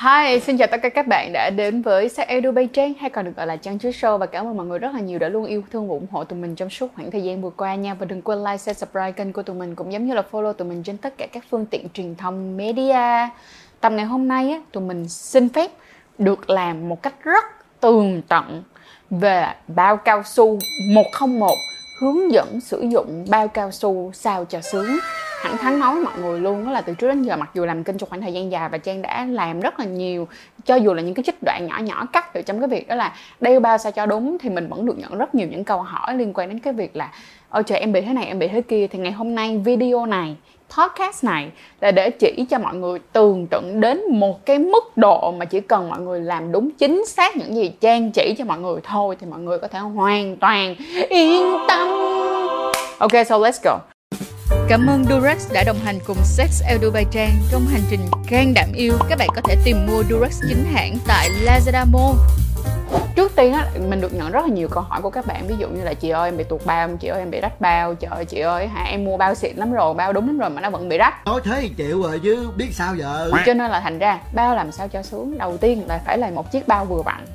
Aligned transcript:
Hi, 0.00 0.40
xin 0.40 0.56
chào 0.56 0.68
tất 0.68 0.82
cả 0.82 0.88
các 0.88 1.06
bạn 1.06 1.32
đã 1.32 1.50
đến 1.50 1.82
với 1.82 2.08
Sắc 2.08 2.28
Edu 2.28 2.52
Bay 2.52 2.68
Trang 2.72 2.94
hay 3.00 3.10
còn 3.10 3.24
được 3.24 3.36
gọi 3.36 3.46
là 3.46 3.56
Trang 3.56 3.78
Chuối 3.78 3.92
Show 3.92 4.18
và 4.18 4.26
cảm 4.26 4.46
ơn 4.46 4.56
mọi 4.56 4.66
người 4.66 4.78
rất 4.78 4.94
là 4.94 5.00
nhiều 5.00 5.18
đã 5.18 5.28
luôn 5.28 5.44
yêu 5.44 5.62
thương 5.72 5.88
và 5.88 5.92
ủng 5.92 6.06
hộ 6.10 6.24
tụi 6.24 6.38
mình 6.38 6.54
trong 6.54 6.70
suốt 6.70 6.90
khoảng 6.96 7.10
thời 7.10 7.22
gian 7.22 7.42
vừa 7.42 7.50
qua 7.50 7.74
nha 7.74 7.94
và 7.94 8.06
đừng 8.06 8.22
quên 8.22 8.38
like, 8.38 8.56
share, 8.56 8.74
subscribe 8.74 9.12
kênh 9.12 9.32
của 9.32 9.42
tụi 9.42 9.56
mình 9.56 9.74
cũng 9.74 9.92
giống 9.92 10.06
như 10.06 10.14
là 10.14 10.22
follow 10.30 10.52
tụi 10.52 10.68
mình 10.68 10.82
trên 10.82 10.96
tất 10.96 11.14
cả 11.18 11.26
các 11.32 11.44
phương 11.50 11.66
tiện 11.66 11.88
truyền 11.88 12.14
thông 12.14 12.56
media. 12.56 13.28
Tầm 13.80 13.96
ngày 13.96 14.04
hôm 14.04 14.28
nay 14.28 14.50
á, 14.50 14.60
tụi 14.72 14.82
mình 14.82 15.08
xin 15.08 15.48
phép 15.48 15.70
được 16.18 16.50
làm 16.50 16.88
một 16.88 17.02
cách 17.02 17.14
rất 17.24 17.44
tường 17.80 18.22
tận 18.28 18.62
về 19.10 19.46
bao 19.68 19.96
cao 19.96 20.22
su 20.22 20.58
101 20.94 21.50
hướng 22.00 22.32
dẫn 22.32 22.60
sử 22.60 22.80
dụng 22.80 23.24
bao 23.30 23.48
cao 23.48 23.70
su 23.70 24.10
sao 24.14 24.44
cho 24.44 24.60
sướng 24.60 24.98
thẳng 25.42 25.58
thắn 25.58 25.78
nói 25.78 25.94
với 25.94 26.04
mọi 26.04 26.18
người 26.18 26.40
luôn. 26.40 26.64
Đó 26.64 26.72
là 26.72 26.80
từ 26.80 26.94
trước 26.94 27.08
đến 27.08 27.22
giờ, 27.22 27.36
mặc 27.36 27.50
dù 27.54 27.64
làm 27.64 27.84
kênh 27.84 27.98
trong 27.98 28.08
khoảng 28.08 28.22
thời 28.22 28.32
gian 28.32 28.52
dài 28.52 28.68
và 28.68 28.78
trang 28.78 29.02
đã 29.02 29.26
làm 29.30 29.60
rất 29.60 29.78
là 29.80 29.84
nhiều, 29.84 30.28
cho 30.64 30.76
dù 30.76 30.94
là 30.94 31.02
những 31.02 31.14
cái 31.14 31.22
trích 31.22 31.42
đoạn 31.42 31.66
nhỏ 31.66 31.78
nhỏ 31.78 32.06
cắt 32.12 32.32
từ 32.32 32.42
trong 32.42 32.58
cái 32.60 32.68
việc 32.68 32.88
đó 32.88 32.94
là 32.94 33.14
đeo 33.40 33.60
bao 33.60 33.78
sao 33.78 33.92
cho 33.92 34.06
đúng, 34.06 34.38
thì 34.38 34.50
mình 34.50 34.68
vẫn 34.68 34.86
được 34.86 34.98
nhận 34.98 35.18
rất 35.18 35.34
nhiều 35.34 35.48
những 35.50 35.64
câu 35.64 35.82
hỏi 35.82 36.14
liên 36.14 36.32
quan 36.34 36.48
đến 36.48 36.58
cái 36.58 36.72
việc 36.72 36.96
là, 36.96 37.12
ôi 37.48 37.62
trời, 37.66 37.78
em 37.78 37.92
bị 37.92 38.00
thế 38.00 38.12
này, 38.12 38.24
em 38.24 38.38
bị 38.38 38.48
thế 38.48 38.60
kia. 38.60 38.86
Thì 38.86 38.98
ngày 38.98 39.12
hôm 39.12 39.34
nay 39.34 39.58
video 39.58 40.06
này, 40.06 40.36
podcast 40.78 41.24
này 41.24 41.50
là 41.80 41.90
để 41.90 42.10
chỉ 42.10 42.44
cho 42.50 42.58
mọi 42.58 42.74
người 42.74 42.98
tường 43.12 43.46
tận 43.50 43.80
đến 43.80 44.00
một 44.10 44.46
cái 44.46 44.58
mức 44.58 44.96
độ 44.96 45.32
mà 45.38 45.44
chỉ 45.44 45.60
cần 45.60 45.88
mọi 45.88 46.00
người 46.00 46.20
làm 46.20 46.52
đúng 46.52 46.70
chính 46.70 47.06
xác 47.06 47.36
những 47.36 47.54
gì 47.54 47.68
trang 47.80 48.12
chỉ 48.12 48.34
cho 48.38 48.44
mọi 48.44 48.58
người 48.58 48.80
thôi 48.84 49.16
thì 49.20 49.26
mọi 49.26 49.40
người 49.40 49.58
có 49.58 49.68
thể 49.68 49.78
hoàn 49.78 50.36
toàn 50.36 50.74
yên 51.08 51.42
tâm. 51.68 51.88
Ok, 52.98 53.12
so 53.26 53.38
let's 53.38 53.60
go. 53.64 53.97
Cảm 54.68 54.86
ơn 54.86 55.04
Durex 55.04 55.52
đã 55.52 55.64
đồng 55.64 55.78
hành 55.78 55.98
cùng 56.06 56.16
Sex 56.24 56.62
Edu 56.68 56.90
Bay 56.90 57.04
Trang 57.10 57.30
trong 57.52 57.66
hành 57.66 57.80
trình 57.90 58.00
can 58.28 58.54
đảm 58.54 58.72
yêu. 58.74 58.92
Các 59.08 59.18
bạn 59.18 59.28
có 59.34 59.40
thể 59.44 59.56
tìm 59.64 59.86
mua 59.86 60.02
Durex 60.10 60.42
chính 60.48 60.64
hãng 60.64 60.96
tại 61.06 61.30
Lazada 61.44 61.86
Mall. 61.92 62.18
Trước 63.16 63.32
tiên 63.36 63.52
á, 63.52 63.66
mình 63.88 64.00
được 64.00 64.14
nhận 64.14 64.32
rất 64.32 64.40
là 64.46 64.54
nhiều 64.54 64.68
câu 64.68 64.82
hỏi 64.82 65.02
của 65.02 65.10
các 65.10 65.26
bạn. 65.26 65.46
Ví 65.46 65.54
dụ 65.58 65.68
như 65.68 65.84
là 65.84 65.94
chị 65.94 66.10
ơi 66.10 66.28
em 66.28 66.36
bị 66.36 66.44
tuột 66.44 66.64
bao, 66.64 66.88
chị 67.00 67.08
ơi 67.08 67.18
em 67.18 67.30
bị 67.30 67.40
rách 67.40 67.60
bao? 67.60 67.94
Trời 67.94 68.10
ơi 68.10 68.24
chị 68.24 68.40
ơi 68.40 68.66
hả 68.66 68.82
em 68.82 69.04
mua 69.04 69.16
bao 69.16 69.34
xịn 69.34 69.56
lắm 69.56 69.72
rồi, 69.72 69.94
bao 69.94 70.12
đúng 70.12 70.26
lắm 70.26 70.38
rồi 70.38 70.50
mà 70.50 70.60
nó 70.60 70.70
vẫn 70.70 70.88
bị 70.88 70.98
rách. 70.98 71.26
Nói 71.26 71.40
thế 71.44 71.58
thì 71.60 71.68
chịu 71.68 72.02
rồi 72.02 72.20
chứ 72.22 72.48
biết 72.56 72.68
sao 72.72 72.96
giờ. 72.96 73.30
Cho 73.46 73.54
nên 73.54 73.70
là 73.70 73.80
thành 73.80 73.98
ra 73.98 74.18
bao 74.34 74.54
làm 74.54 74.72
sao 74.72 74.88
cho 74.88 75.02
sướng. 75.02 75.38
Đầu 75.38 75.56
tiên 75.56 75.84
là 75.88 76.00
phải 76.06 76.18
là 76.18 76.30
một 76.30 76.52
chiếc 76.52 76.68
bao 76.68 76.84
vừa 76.84 77.02
vặn 77.02 77.26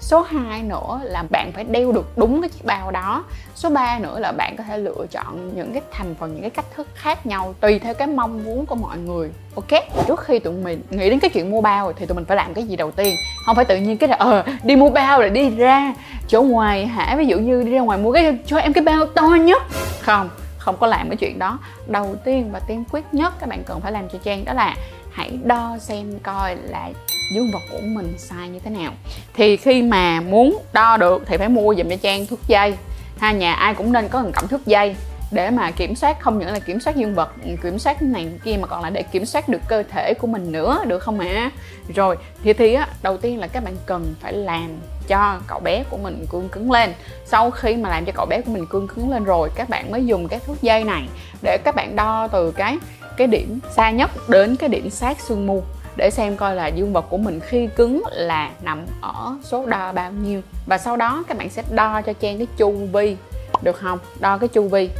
số 0.00 0.22
2 0.22 0.62
nữa 0.62 1.00
là 1.02 1.24
bạn 1.30 1.50
phải 1.54 1.64
đeo 1.64 1.92
được 1.92 2.18
đúng 2.18 2.42
cái 2.42 2.48
chiếc 2.48 2.64
bao 2.64 2.90
đó. 2.90 3.24
Số 3.54 3.70
3 3.70 3.98
nữa 3.98 4.18
là 4.18 4.32
bạn 4.32 4.56
có 4.56 4.64
thể 4.64 4.78
lựa 4.78 5.06
chọn 5.10 5.56
những 5.56 5.72
cái 5.72 5.82
thành 5.92 6.14
phần, 6.14 6.32
những 6.32 6.40
cái 6.40 6.50
cách 6.50 6.64
thức 6.76 6.88
khác 6.94 7.26
nhau 7.26 7.54
tùy 7.60 7.78
theo 7.78 7.94
cái 7.94 8.06
mong 8.06 8.44
muốn 8.44 8.66
của 8.66 8.74
mọi 8.74 8.98
người, 8.98 9.30
ok? 9.54 9.82
Trước 10.06 10.20
khi 10.20 10.38
tụi 10.38 10.52
mình 10.52 10.82
nghĩ 10.90 11.10
đến 11.10 11.18
cái 11.18 11.30
chuyện 11.30 11.50
mua 11.50 11.60
bao 11.60 11.92
thì 11.92 12.06
tụi 12.06 12.14
mình 12.14 12.24
phải 12.24 12.36
làm 12.36 12.54
cái 12.54 12.64
gì 12.64 12.76
đầu 12.76 12.90
tiên? 12.90 13.16
Không 13.46 13.56
phải 13.56 13.64
tự 13.64 13.76
nhiên 13.76 13.98
cái 13.98 14.08
là 14.08 14.16
ờ 14.16 14.44
đi 14.62 14.76
mua 14.76 14.90
bao 14.90 15.20
rồi 15.20 15.30
đi 15.30 15.50
ra 15.50 15.94
chỗ 16.28 16.42
ngoài 16.42 16.86
hả? 16.86 17.16
Ví 17.18 17.26
dụ 17.26 17.38
như 17.38 17.62
đi 17.62 17.70
ra 17.70 17.80
ngoài 17.80 17.98
mua 17.98 18.12
cái, 18.12 18.38
cho 18.46 18.58
em 18.58 18.72
cái 18.72 18.84
bao 18.84 19.06
to 19.06 19.28
nhất. 19.28 19.62
Không 20.00 20.28
không 20.58 20.76
có 20.80 20.86
làm 20.86 21.08
cái 21.08 21.16
chuyện 21.16 21.38
đó. 21.38 21.58
Đầu 21.86 22.16
tiên 22.24 22.50
và 22.52 22.60
tiên 22.60 22.84
quyết 22.92 23.04
nhất 23.12 23.34
các 23.40 23.48
bạn 23.48 23.62
cần 23.66 23.80
phải 23.80 23.92
làm 23.92 24.08
cho 24.08 24.18
trang 24.24 24.44
đó 24.44 24.52
là 24.52 24.76
hãy 25.10 25.38
đo 25.44 25.76
xem 25.80 26.18
coi 26.22 26.56
là 26.56 26.90
dương 27.34 27.50
vật 27.50 27.62
của 27.70 27.80
mình 27.80 28.14
sai 28.18 28.48
như 28.48 28.58
thế 28.58 28.70
nào. 28.70 28.92
Thì 29.34 29.56
khi 29.56 29.82
mà 29.82 30.20
muốn 30.20 30.58
đo 30.72 30.96
được 30.96 31.22
thì 31.26 31.36
phải 31.36 31.48
mua 31.48 31.74
dùm 31.74 31.88
cho 31.88 31.96
trang, 31.96 32.26
thước 32.26 32.40
dây. 32.48 32.74
Ha 33.18 33.32
nhà 33.32 33.52
ai 33.52 33.74
cũng 33.74 33.92
nên 33.92 34.08
có 34.08 34.22
một 34.22 34.30
cặp 34.34 34.50
thước 34.50 34.66
dây 34.66 34.96
để 35.30 35.50
mà 35.50 35.70
kiểm 35.70 35.94
soát, 35.94 36.20
không 36.20 36.38
những 36.38 36.48
là 36.48 36.58
kiểm 36.58 36.80
soát 36.80 36.96
dương 36.96 37.14
vật 37.14 37.32
ừ, 37.44 37.50
kiểm 37.62 37.78
soát 37.78 38.02
này 38.02 38.28
kia 38.44 38.56
mà 38.60 38.66
còn 38.66 38.82
là 38.82 38.90
để 38.90 39.02
kiểm 39.02 39.26
soát 39.26 39.48
được 39.48 39.60
cơ 39.68 39.82
thể 39.82 40.14
của 40.14 40.26
mình 40.26 40.52
nữa, 40.52 40.78
được 40.86 40.98
không 40.98 41.20
ạ? 41.20 41.50
Rồi, 41.94 42.16
thì 42.42 42.52
thì 42.52 42.74
á, 42.74 42.88
đầu 43.02 43.16
tiên 43.16 43.38
là 43.38 43.46
các 43.46 43.64
bạn 43.64 43.76
cần 43.86 44.14
phải 44.20 44.32
làm 44.32 44.78
cho 45.08 45.40
cậu 45.46 45.60
bé 45.60 45.84
của 45.90 45.96
mình 45.96 46.26
cương 46.30 46.48
cứng 46.48 46.70
lên. 46.70 46.92
Sau 47.26 47.50
khi 47.50 47.76
mà 47.76 47.88
làm 47.88 48.04
cho 48.04 48.12
cậu 48.12 48.26
bé 48.26 48.40
của 48.40 48.52
mình 48.52 48.66
cương 48.66 48.88
cứng 48.88 49.10
lên 49.10 49.24
rồi, 49.24 49.50
các 49.54 49.68
bạn 49.68 49.90
mới 49.90 50.06
dùng 50.06 50.28
cái 50.28 50.40
thước 50.46 50.62
dây 50.62 50.84
này 50.84 51.08
để 51.42 51.58
các 51.64 51.74
bạn 51.74 51.96
đo 51.96 52.28
từ 52.28 52.50
cái 52.50 52.78
cái 53.16 53.26
điểm 53.26 53.58
xa 53.76 53.90
nhất 53.90 54.10
đến 54.28 54.56
cái 54.56 54.68
điểm 54.68 54.90
sát 54.90 55.20
xương 55.20 55.46
mu 55.46 55.62
để 55.98 56.10
xem 56.10 56.36
coi 56.36 56.54
là 56.54 56.66
dương 56.66 56.92
vật 56.92 57.06
của 57.10 57.16
mình 57.16 57.40
khi 57.40 57.68
cứng 57.76 58.02
là 58.12 58.50
nằm 58.62 58.86
ở 59.00 59.36
số 59.42 59.66
đo 59.66 59.92
bao 59.92 60.12
nhiêu. 60.12 60.40
Và 60.66 60.78
sau 60.78 60.96
đó 60.96 61.24
các 61.28 61.38
bạn 61.38 61.48
sẽ 61.50 61.62
đo 61.70 62.02
cho 62.02 62.12
trang 62.12 62.38
cái 62.38 62.46
chu 62.56 62.70
vi, 62.92 63.16
được 63.62 63.76
không? 63.76 63.98
Đo 64.20 64.38
cái 64.38 64.48
chu 64.48 64.68
vi. 64.68 64.90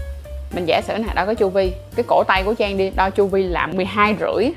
Mình 0.54 0.64
giả 0.66 0.80
sử 0.84 0.98
này 0.98 1.14
đo 1.14 1.26
cái 1.26 1.34
chu 1.34 1.48
vi. 1.48 1.72
Cái 1.94 2.04
cổ 2.08 2.22
tay 2.28 2.42
của 2.44 2.54
trang 2.54 2.76
đi, 2.76 2.90
đo 2.90 3.10
chu 3.10 3.26
vi 3.26 3.42
là 3.42 3.66
12 3.66 4.16
rưỡi. 4.20 4.50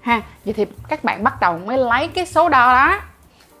Ha, 0.00 0.22
vậy 0.44 0.54
thì 0.54 0.66
các 0.88 1.04
bạn 1.04 1.24
bắt 1.24 1.40
đầu 1.40 1.58
mới 1.58 1.78
lấy 1.78 2.08
cái 2.08 2.26
số 2.26 2.48
đo 2.48 2.74
đó. 2.74 3.00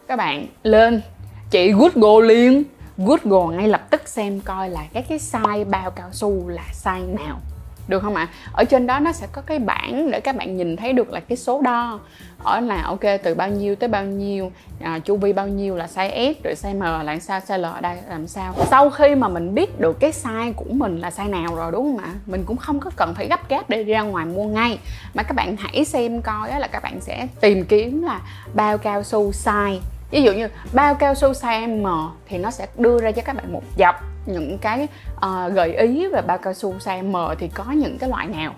Các 0.08 0.16
bạn 0.16 0.46
lên, 0.62 1.02
chị 1.50 1.72
google 1.72 2.26
liền. 2.26 2.62
Google 2.96 3.56
ngay 3.56 3.68
lập 3.68 3.90
tức 3.90 4.08
xem 4.08 4.40
coi 4.40 4.70
là 4.70 4.84
các 4.92 5.04
cái 5.08 5.18
size 5.18 5.70
bao 5.70 5.90
cao 5.90 6.08
su 6.12 6.48
là 6.48 6.62
size 6.84 7.14
nào 7.14 7.40
được 7.88 8.02
không 8.02 8.14
ạ? 8.14 8.28
Ở 8.52 8.64
trên 8.64 8.86
đó 8.86 8.98
nó 8.98 9.12
sẽ 9.12 9.26
có 9.32 9.42
cái 9.46 9.58
bảng 9.58 10.10
để 10.10 10.20
các 10.20 10.36
bạn 10.36 10.56
nhìn 10.56 10.76
thấy 10.76 10.92
được 10.92 11.10
là 11.10 11.20
cái 11.20 11.36
số 11.36 11.62
đo. 11.62 12.00
Ở 12.44 12.60
là 12.60 12.82
ok 12.82 13.00
từ 13.22 13.34
bao 13.34 13.48
nhiêu 13.48 13.76
tới 13.76 13.88
bao 13.88 14.04
nhiêu 14.04 14.52
à, 14.80 14.98
chu 14.98 15.16
vi 15.16 15.32
bao 15.32 15.48
nhiêu 15.48 15.76
là 15.76 15.86
size 15.94 16.34
S 16.34 16.44
rồi 16.44 16.54
size 16.54 16.78
M 16.78 17.06
là 17.06 17.18
sao 17.18 17.40
size 17.40 17.58
L 17.58 17.64
ở 17.64 17.80
đây 17.80 17.96
làm 18.08 18.26
sao. 18.26 18.54
Sau 18.70 18.90
khi 18.90 19.14
mà 19.14 19.28
mình 19.28 19.54
biết 19.54 19.80
được 19.80 20.00
cái 20.00 20.10
size 20.10 20.52
của 20.52 20.70
mình 20.70 21.00
là 21.00 21.10
size 21.10 21.30
nào 21.30 21.54
rồi 21.54 21.72
đúng 21.72 21.84
không 21.84 22.04
ạ? 22.04 22.14
Mình 22.26 22.44
cũng 22.46 22.56
không 22.56 22.80
có 22.80 22.90
cần 22.96 23.14
phải 23.14 23.28
gấp 23.28 23.48
gáp 23.48 23.70
để 23.70 23.82
ra 23.82 24.02
ngoài 24.02 24.26
mua 24.26 24.44
ngay. 24.44 24.78
Mà 25.14 25.22
các 25.22 25.34
bạn 25.34 25.56
hãy 25.56 25.84
xem 25.84 26.22
coi 26.22 26.60
là 26.60 26.66
các 26.66 26.82
bạn 26.82 27.00
sẽ 27.00 27.26
tìm 27.40 27.64
kiếm 27.64 28.02
là 28.02 28.20
bao 28.54 28.78
cao 28.78 29.02
su 29.02 29.30
size. 29.30 29.78
Ví 30.10 30.22
dụ 30.22 30.32
như 30.32 30.48
bao 30.72 30.94
cao 30.94 31.14
su 31.14 31.32
size 31.32 31.82
M 31.82 32.10
thì 32.28 32.38
nó 32.38 32.50
sẽ 32.50 32.66
đưa 32.76 32.98
ra 33.00 33.12
cho 33.12 33.22
các 33.22 33.36
bạn 33.36 33.52
một 33.52 33.62
dọc 33.78 34.11
những 34.26 34.58
cái 34.58 34.88
uh, 35.16 35.52
gợi 35.52 35.76
ý 35.76 36.06
về 36.06 36.22
bao 36.22 36.38
cao 36.38 36.54
su 36.54 36.74
size 36.78 37.10
M 37.10 37.36
thì 37.38 37.48
có 37.48 37.64
những 37.72 37.98
cái 37.98 38.10
loại 38.10 38.26
nào 38.26 38.54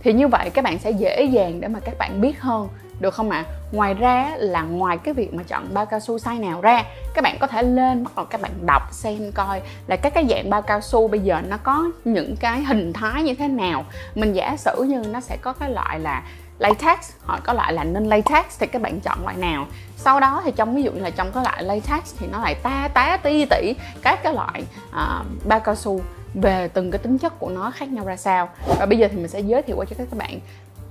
thì 0.00 0.12
như 0.12 0.28
vậy 0.28 0.50
các 0.50 0.64
bạn 0.64 0.78
sẽ 0.78 0.90
dễ 0.90 1.22
dàng 1.24 1.60
để 1.60 1.68
mà 1.68 1.80
các 1.80 1.94
bạn 1.98 2.20
biết 2.20 2.40
hơn 2.40 2.68
được 3.00 3.14
không 3.14 3.30
ạ? 3.30 3.44
À? 3.48 3.52
Ngoài 3.72 3.94
ra 3.94 4.30
là 4.38 4.62
ngoài 4.62 4.98
cái 4.98 5.14
việc 5.14 5.34
mà 5.34 5.42
chọn 5.42 5.74
bao 5.74 5.86
cao 5.86 6.00
su 6.00 6.16
size 6.16 6.40
nào 6.40 6.60
ra 6.60 6.84
Các 7.14 7.24
bạn 7.24 7.36
có 7.40 7.46
thể 7.46 7.62
lên 7.62 8.04
bắt 8.04 8.12
đầu 8.16 8.24
các 8.24 8.40
bạn 8.40 8.52
đọc 8.66 8.82
xem 8.92 9.32
coi 9.34 9.62
là 9.86 9.96
các 9.96 10.14
cái 10.14 10.26
dạng 10.30 10.50
bao 10.50 10.62
cao 10.62 10.80
su 10.80 11.08
bây 11.08 11.20
giờ 11.20 11.40
nó 11.48 11.56
có 11.56 11.90
những 12.04 12.36
cái 12.36 12.62
hình 12.62 12.92
thái 12.92 13.22
như 13.22 13.34
thế 13.34 13.48
nào 13.48 13.84
Mình 14.14 14.32
giả 14.32 14.56
sử 14.56 14.82
như 14.88 15.02
nó 15.12 15.20
sẽ 15.20 15.36
có 15.36 15.52
cái 15.52 15.70
loại 15.70 16.00
là 16.00 16.22
latex 16.62 16.98
hoặc 17.26 17.40
có 17.44 17.52
loại 17.52 17.72
là 17.72 17.84
nên 17.84 18.04
latex 18.04 18.44
thì 18.58 18.66
các 18.66 18.82
bạn 18.82 19.00
chọn 19.00 19.22
loại 19.22 19.36
nào. 19.36 19.66
Sau 19.96 20.20
đó 20.20 20.42
thì 20.44 20.52
trong 20.56 20.74
ví 20.74 20.82
dụ 20.82 20.92
như 20.92 21.00
là 21.00 21.10
trong 21.10 21.32
cái 21.32 21.44
loại 21.44 21.62
latex 21.62 22.14
thì 22.18 22.26
nó 22.26 22.40
lại 22.40 22.54
ta 22.54 22.88
tá 22.94 23.16
ti 23.16 23.44
tỉ 23.44 23.74
các 24.02 24.22
cái 24.22 24.34
loại 24.34 24.64
uh, 24.88 25.46
bao 25.46 25.60
cao 25.60 25.74
su 25.74 26.00
về 26.34 26.68
từng 26.68 26.90
cái 26.90 26.98
tính 26.98 27.18
chất 27.18 27.38
của 27.38 27.48
nó 27.48 27.70
khác 27.70 27.88
nhau 27.88 28.04
ra 28.04 28.16
sao. 28.16 28.48
Và 28.78 28.86
bây 28.86 28.98
giờ 28.98 29.08
thì 29.10 29.16
mình 29.16 29.28
sẽ 29.28 29.40
giới 29.40 29.62
thiệu 29.62 29.76
qua 29.76 29.84
cho 29.90 29.96
các 29.98 30.18
bạn 30.18 30.40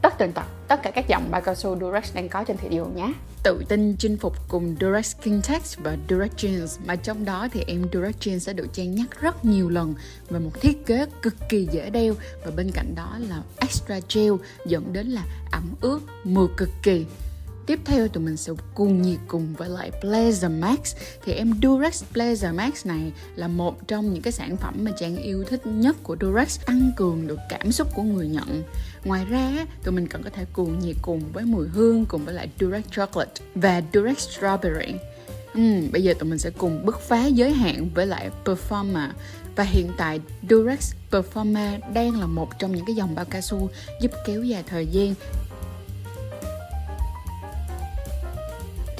tất 0.01 0.13
tần 0.17 0.31
tật, 0.31 0.45
tất 0.67 0.79
cả 0.83 0.91
các 0.91 1.07
dòng 1.07 1.31
bao 1.31 1.41
cao 1.41 1.55
su 1.55 1.79
Durex 1.79 2.15
đang 2.15 2.29
có 2.29 2.43
trên 2.43 2.57
thị 2.57 2.67
trường 2.71 2.95
nhé. 2.95 3.13
Tự 3.43 3.63
tin, 3.69 3.95
chinh 3.99 4.17
phục 4.17 4.35
cùng 4.47 4.75
Durex 4.81 5.15
King 5.23 5.41
Text 5.49 5.77
và 5.83 5.97
Durex 6.09 6.31
Jeans. 6.37 6.77
Mà 6.85 6.95
trong 6.95 7.25
đó 7.25 7.47
thì 7.51 7.63
em 7.67 7.85
Durex 7.93 8.15
Jeans 8.15 8.39
sẽ 8.39 8.53
được 8.53 8.67
trang 8.73 8.95
nhắc 8.95 9.21
rất 9.21 9.45
nhiều 9.45 9.69
lần 9.69 9.95
về 10.29 10.39
một 10.39 10.61
thiết 10.61 10.85
kế 10.85 11.05
cực 11.21 11.35
kỳ 11.49 11.67
dễ 11.71 11.89
đeo. 11.89 12.13
Và 12.45 12.51
bên 12.51 12.71
cạnh 12.71 12.95
đó 12.95 13.17
là 13.29 13.41
extra 13.57 13.99
gel, 14.13 14.33
dẫn 14.65 14.93
đến 14.93 15.07
là 15.07 15.23
ẩm 15.51 15.73
ướt 15.81 15.99
mưa 16.23 16.47
cực 16.57 16.69
kỳ. 16.83 17.05
Tiếp 17.65 17.79
theo 17.85 18.07
tụi 18.07 18.23
mình 18.23 18.37
sẽ 18.37 18.53
cùng 18.73 19.01
nhiệt 19.01 19.19
cùng 19.27 19.53
với 19.53 19.69
lại 19.69 19.91
Blazer 20.01 20.59
Max. 20.59 20.95
Thì 21.23 21.33
em 21.33 21.53
Durex 21.63 22.03
Blazer 22.13 22.55
Max 22.55 22.85
này 22.85 23.11
là 23.35 23.47
một 23.47 23.87
trong 23.87 24.13
những 24.13 24.23
cái 24.23 24.31
sản 24.31 24.57
phẩm 24.57 24.75
mà 24.79 24.91
Trang 24.99 25.17
yêu 25.17 25.43
thích 25.43 25.61
nhất 25.65 25.95
của 26.03 26.15
Durex, 26.21 26.59
Tăng 26.65 26.91
cường 26.97 27.27
được 27.27 27.39
cảm 27.49 27.71
xúc 27.71 27.87
của 27.95 28.03
người 28.03 28.27
nhận. 28.27 28.63
Ngoài 29.05 29.25
ra 29.25 29.65
tụi 29.83 29.93
mình 29.93 30.07
còn 30.07 30.23
có 30.23 30.29
thể 30.29 30.45
cùng 30.53 30.79
nhiệt 30.79 30.95
cùng 31.01 31.21
với 31.33 31.45
mùi 31.45 31.67
hương 31.67 32.05
cùng 32.05 32.25
với 32.25 32.33
lại 32.33 32.49
Durex 32.59 32.83
Chocolate 32.91 33.33
và 33.55 33.81
Durex 33.93 34.17
Strawberry. 34.17 34.93
Uhm, 35.57 35.91
Bây 35.91 36.03
giờ 36.03 36.13
tụi 36.19 36.29
mình 36.29 36.39
sẽ 36.39 36.49
cùng 36.49 36.85
bứt 36.85 36.99
phá 36.99 37.25
giới 37.25 37.53
hạn 37.53 37.89
với 37.93 38.07
lại 38.07 38.29
Performer 38.45 39.09
và 39.55 39.63
hiện 39.63 39.91
tại 39.97 40.19
Durex 40.49 40.93
Performa 41.11 41.79
đang 41.93 42.19
là 42.19 42.25
một 42.25 42.59
trong 42.59 42.75
những 42.75 42.85
cái 42.85 42.95
dòng 42.95 43.15
bao 43.15 43.25
cao 43.25 43.41
su 43.41 43.69
giúp 44.01 44.11
kéo 44.25 44.43
dài 44.43 44.63
thời 44.67 44.87
gian 44.87 45.13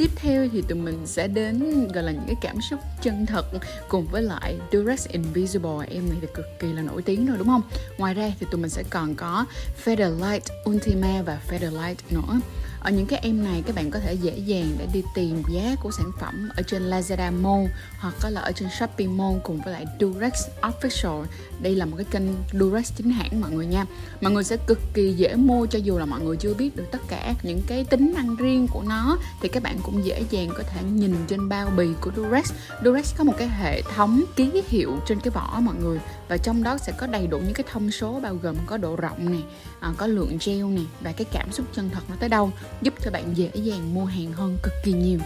tiếp 0.01 0.11
theo 0.15 0.47
thì 0.53 0.61
tụi 0.61 0.77
mình 0.77 0.99
sẽ 1.05 1.27
đến, 1.27 1.87
gọi 1.93 2.03
là, 2.03 2.11
những 2.11 2.23
cái 2.27 2.35
cảm 2.41 2.61
xúc 2.61 2.79
chân 3.01 3.25
thật 3.25 3.45
cùng 3.87 4.07
với 4.11 4.21
lại 4.21 4.57
Durex 4.71 5.07
Invisible. 5.07 5.87
Em 5.89 6.09
này 6.09 6.17
thì 6.21 6.27
cực 6.33 6.45
kỳ 6.59 6.73
là 6.73 6.81
nổi 6.81 7.01
tiếng 7.01 7.25
rồi, 7.25 7.37
đúng 7.37 7.47
không? 7.47 7.61
Ngoài 7.97 8.13
ra 8.13 8.31
thì 8.39 8.47
tụi 8.51 8.61
mình 8.61 8.69
sẽ 8.69 8.83
còn 8.89 9.15
có 9.15 9.45
Featherlight 9.85 10.39
Ultima 10.69 11.21
và 11.21 11.39
Featherlight 11.49 11.95
nữa 12.09 12.39
ở 12.81 12.91
những 12.91 13.05
cái 13.05 13.19
em 13.23 13.43
này, 13.43 13.63
các 13.65 13.75
bạn 13.75 13.91
có 13.91 13.99
thể 13.99 14.13
dễ 14.13 14.37
dàng 14.37 14.75
để 14.77 14.87
đi 14.93 15.03
tìm 15.15 15.43
giá 15.51 15.75
của 15.83 15.91
sản 15.91 16.11
phẩm 16.19 16.49
ở 16.55 16.63
trên 16.63 16.89
Lazada 16.89 17.41
Mall 17.41 17.67
hoặc 17.99 18.15
là 18.29 18.41
ở 18.41 18.51
trên 18.51 18.69
Shopee 18.79 19.07
Mall 19.07 19.37
cùng 19.43 19.61
với 19.61 19.73
lại 19.73 19.85
Durex 19.99 20.33
Official. 20.61 21.23
Đây 21.61 21.75
là 21.75 21.85
một 21.85 21.97
cái 21.97 22.05
kênh 22.11 22.23
Durex 22.53 22.91
chính 22.95 23.11
hãng 23.11 23.41
mọi 23.41 23.51
người 23.51 23.65
nha. 23.65 23.85
Mọi 24.21 24.31
người 24.31 24.43
sẽ 24.43 24.57
cực 24.67 24.79
kỳ 24.93 25.13
dễ 25.13 25.35
mua 25.35 25.65
cho 25.65 25.79
dù 25.79 25.97
là 25.97 26.05
mọi 26.05 26.21
người 26.21 26.37
chưa 26.37 26.53
biết 26.53 26.75
được 26.75 26.85
tất 26.91 27.01
cả 27.07 27.33
những 27.43 27.61
cái 27.67 27.83
tính 27.83 28.13
năng 28.15 28.35
riêng 28.35 28.67
của 28.67 28.83
nó, 28.89 29.17
thì 29.41 29.49
các 29.49 29.63
bạn 29.63 29.77
cũng 29.83 30.05
dễ 30.05 30.23
dàng 30.29 30.49
có 30.57 30.63
thể 30.63 30.83
nhìn 30.83 31.15
trên 31.27 31.49
bao 31.49 31.69
bì 31.77 31.87
của 32.01 32.11
Durex. 32.15 32.53
Durex 32.85 33.15
có 33.17 33.23
một 33.23 33.33
cái 33.37 33.49
hệ 33.49 33.81
thống 33.81 34.23
ký 34.35 34.63
hiệu 34.67 34.99
trên 35.07 35.19
cái 35.19 35.31
vỏ 35.31 35.59
mọi 35.61 35.75
người 35.75 35.99
và 36.31 36.37
trong 36.37 36.63
đó 36.63 36.77
sẽ 36.77 36.93
có 36.97 37.07
đầy 37.07 37.27
đủ 37.27 37.37
những 37.37 37.53
cái 37.53 37.63
thông 37.71 37.91
số 37.91 38.19
bao 38.23 38.35
gồm 38.35 38.55
có 38.65 38.77
độ 38.77 38.95
rộng 38.95 39.31
này, 39.31 39.43
à, 39.79 39.89
có 39.97 40.07
lượng 40.07 40.37
gel 40.45 40.63
này 40.63 40.85
và 41.01 41.11
cái 41.17 41.25
cảm 41.31 41.51
xúc 41.51 41.65
chân 41.73 41.89
thật 41.93 41.99
nó 42.09 42.15
tới 42.19 42.29
đâu 42.29 42.51
giúp 42.81 42.93
cho 43.03 43.11
bạn 43.11 43.23
dễ 43.33 43.49
dàng 43.53 43.93
mua 43.93 44.05
hàng 44.05 44.31
hơn 44.33 44.57
cực 44.63 44.73
kỳ 44.83 44.91
nhiều. 44.91 45.19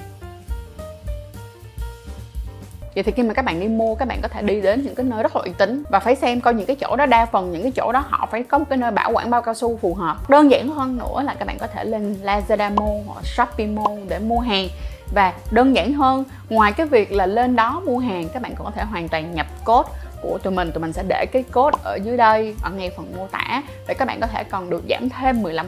Vậy 2.96 3.04
thì 3.04 3.12
khi 3.12 3.24
mà 3.24 3.34
các 3.34 3.46
bạn 3.46 3.60
đi 3.60 3.68
mua 3.68 3.96
các 3.96 4.08
bạn 4.08 4.20
có 4.22 4.28
thể 4.28 4.42
đi 4.42 4.62
đến 4.62 4.84
những 4.84 4.96
cái 4.96 5.06
nơi 5.06 5.24
rất 5.24 5.36
là 5.36 5.42
uy 5.42 5.52
tín 5.58 5.84
và 5.90 6.00
phải 6.00 6.16
xem 6.16 6.42
coi 6.42 6.54
những 6.54 6.66
cái 6.66 6.76
chỗ 6.76 6.96
đó 6.96 7.06
đa 7.06 7.26
phần 7.26 7.52
những 7.52 7.64
cái 7.64 7.72
chỗ 7.72 7.92
đó 7.92 8.04
họ 8.10 8.28
phải 8.32 8.44
có 8.44 8.58
một 8.58 8.66
cái 8.70 8.78
nơi 8.78 8.92
bảo 8.92 9.12
quản 9.12 9.30
bao 9.30 9.42
cao 9.42 9.54
su 9.54 9.78
phù 9.78 9.94
hợp. 9.94 10.30
Đơn 10.30 10.52
giản 10.52 10.70
hơn 10.70 10.98
nữa 10.98 11.22
là 11.26 11.34
các 11.34 11.46
bạn 11.46 11.58
có 11.60 11.68
thể 11.68 11.86
lên 11.86 12.16
Lazada 12.24 12.76
Mall 12.76 13.04
hoặc 13.08 13.26
Shopee 13.26 13.68
Mall 13.68 14.08
để 14.08 14.20
mua 14.20 14.40
hàng. 14.40 14.68
Và 15.14 15.34
đơn 15.52 15.76
giản 15.76 15.94
hơn 15.94 16.24
ngoài 16.50 16.72
cái 16.72 16.86
việc 16.86 17.12
là 17.12 17.26
lên 17.26 17.56
đó 17.56 17.82
mua 17.86 18.00
hàng 18.00 18.30
các 18.30 18.42
bạn 18.42 18.56
cũng 18.56 18.66
có 18.66 18.72
thể 18.72 18.84
hoàn 18.84 19.10
toàn 19.10 19.36
nhập 19.36 19.48
code 19.66 19.90
của 20.30 20.38
tụi 20.38 20.54
mình 20.54 20.72
tụi 20.72 20.82
mình 20.82 20.94
sẽ 20.94 21.04
để 21.08 21.26
cái 21.32 21.44
code 21.54 21.78
ở 21.84 21.96
dưới 22.04 22.18
đây, 22.18 22.56
ở 22.64 22.72
ngay 22.72 22.92
phần 22.98 23.14
mô 23.18 23.28
tả, 23.28 23.64
để 23.88 23.94
các 23.94 24.08
bạn 24.08 24.20
có 24.22 24.28
thể 24.28 24.44
còn 24.44 24.70
được 24.70 24.84
giảm 24.90 25.10
thêm 25.10 25.44
15% 25.44 25.62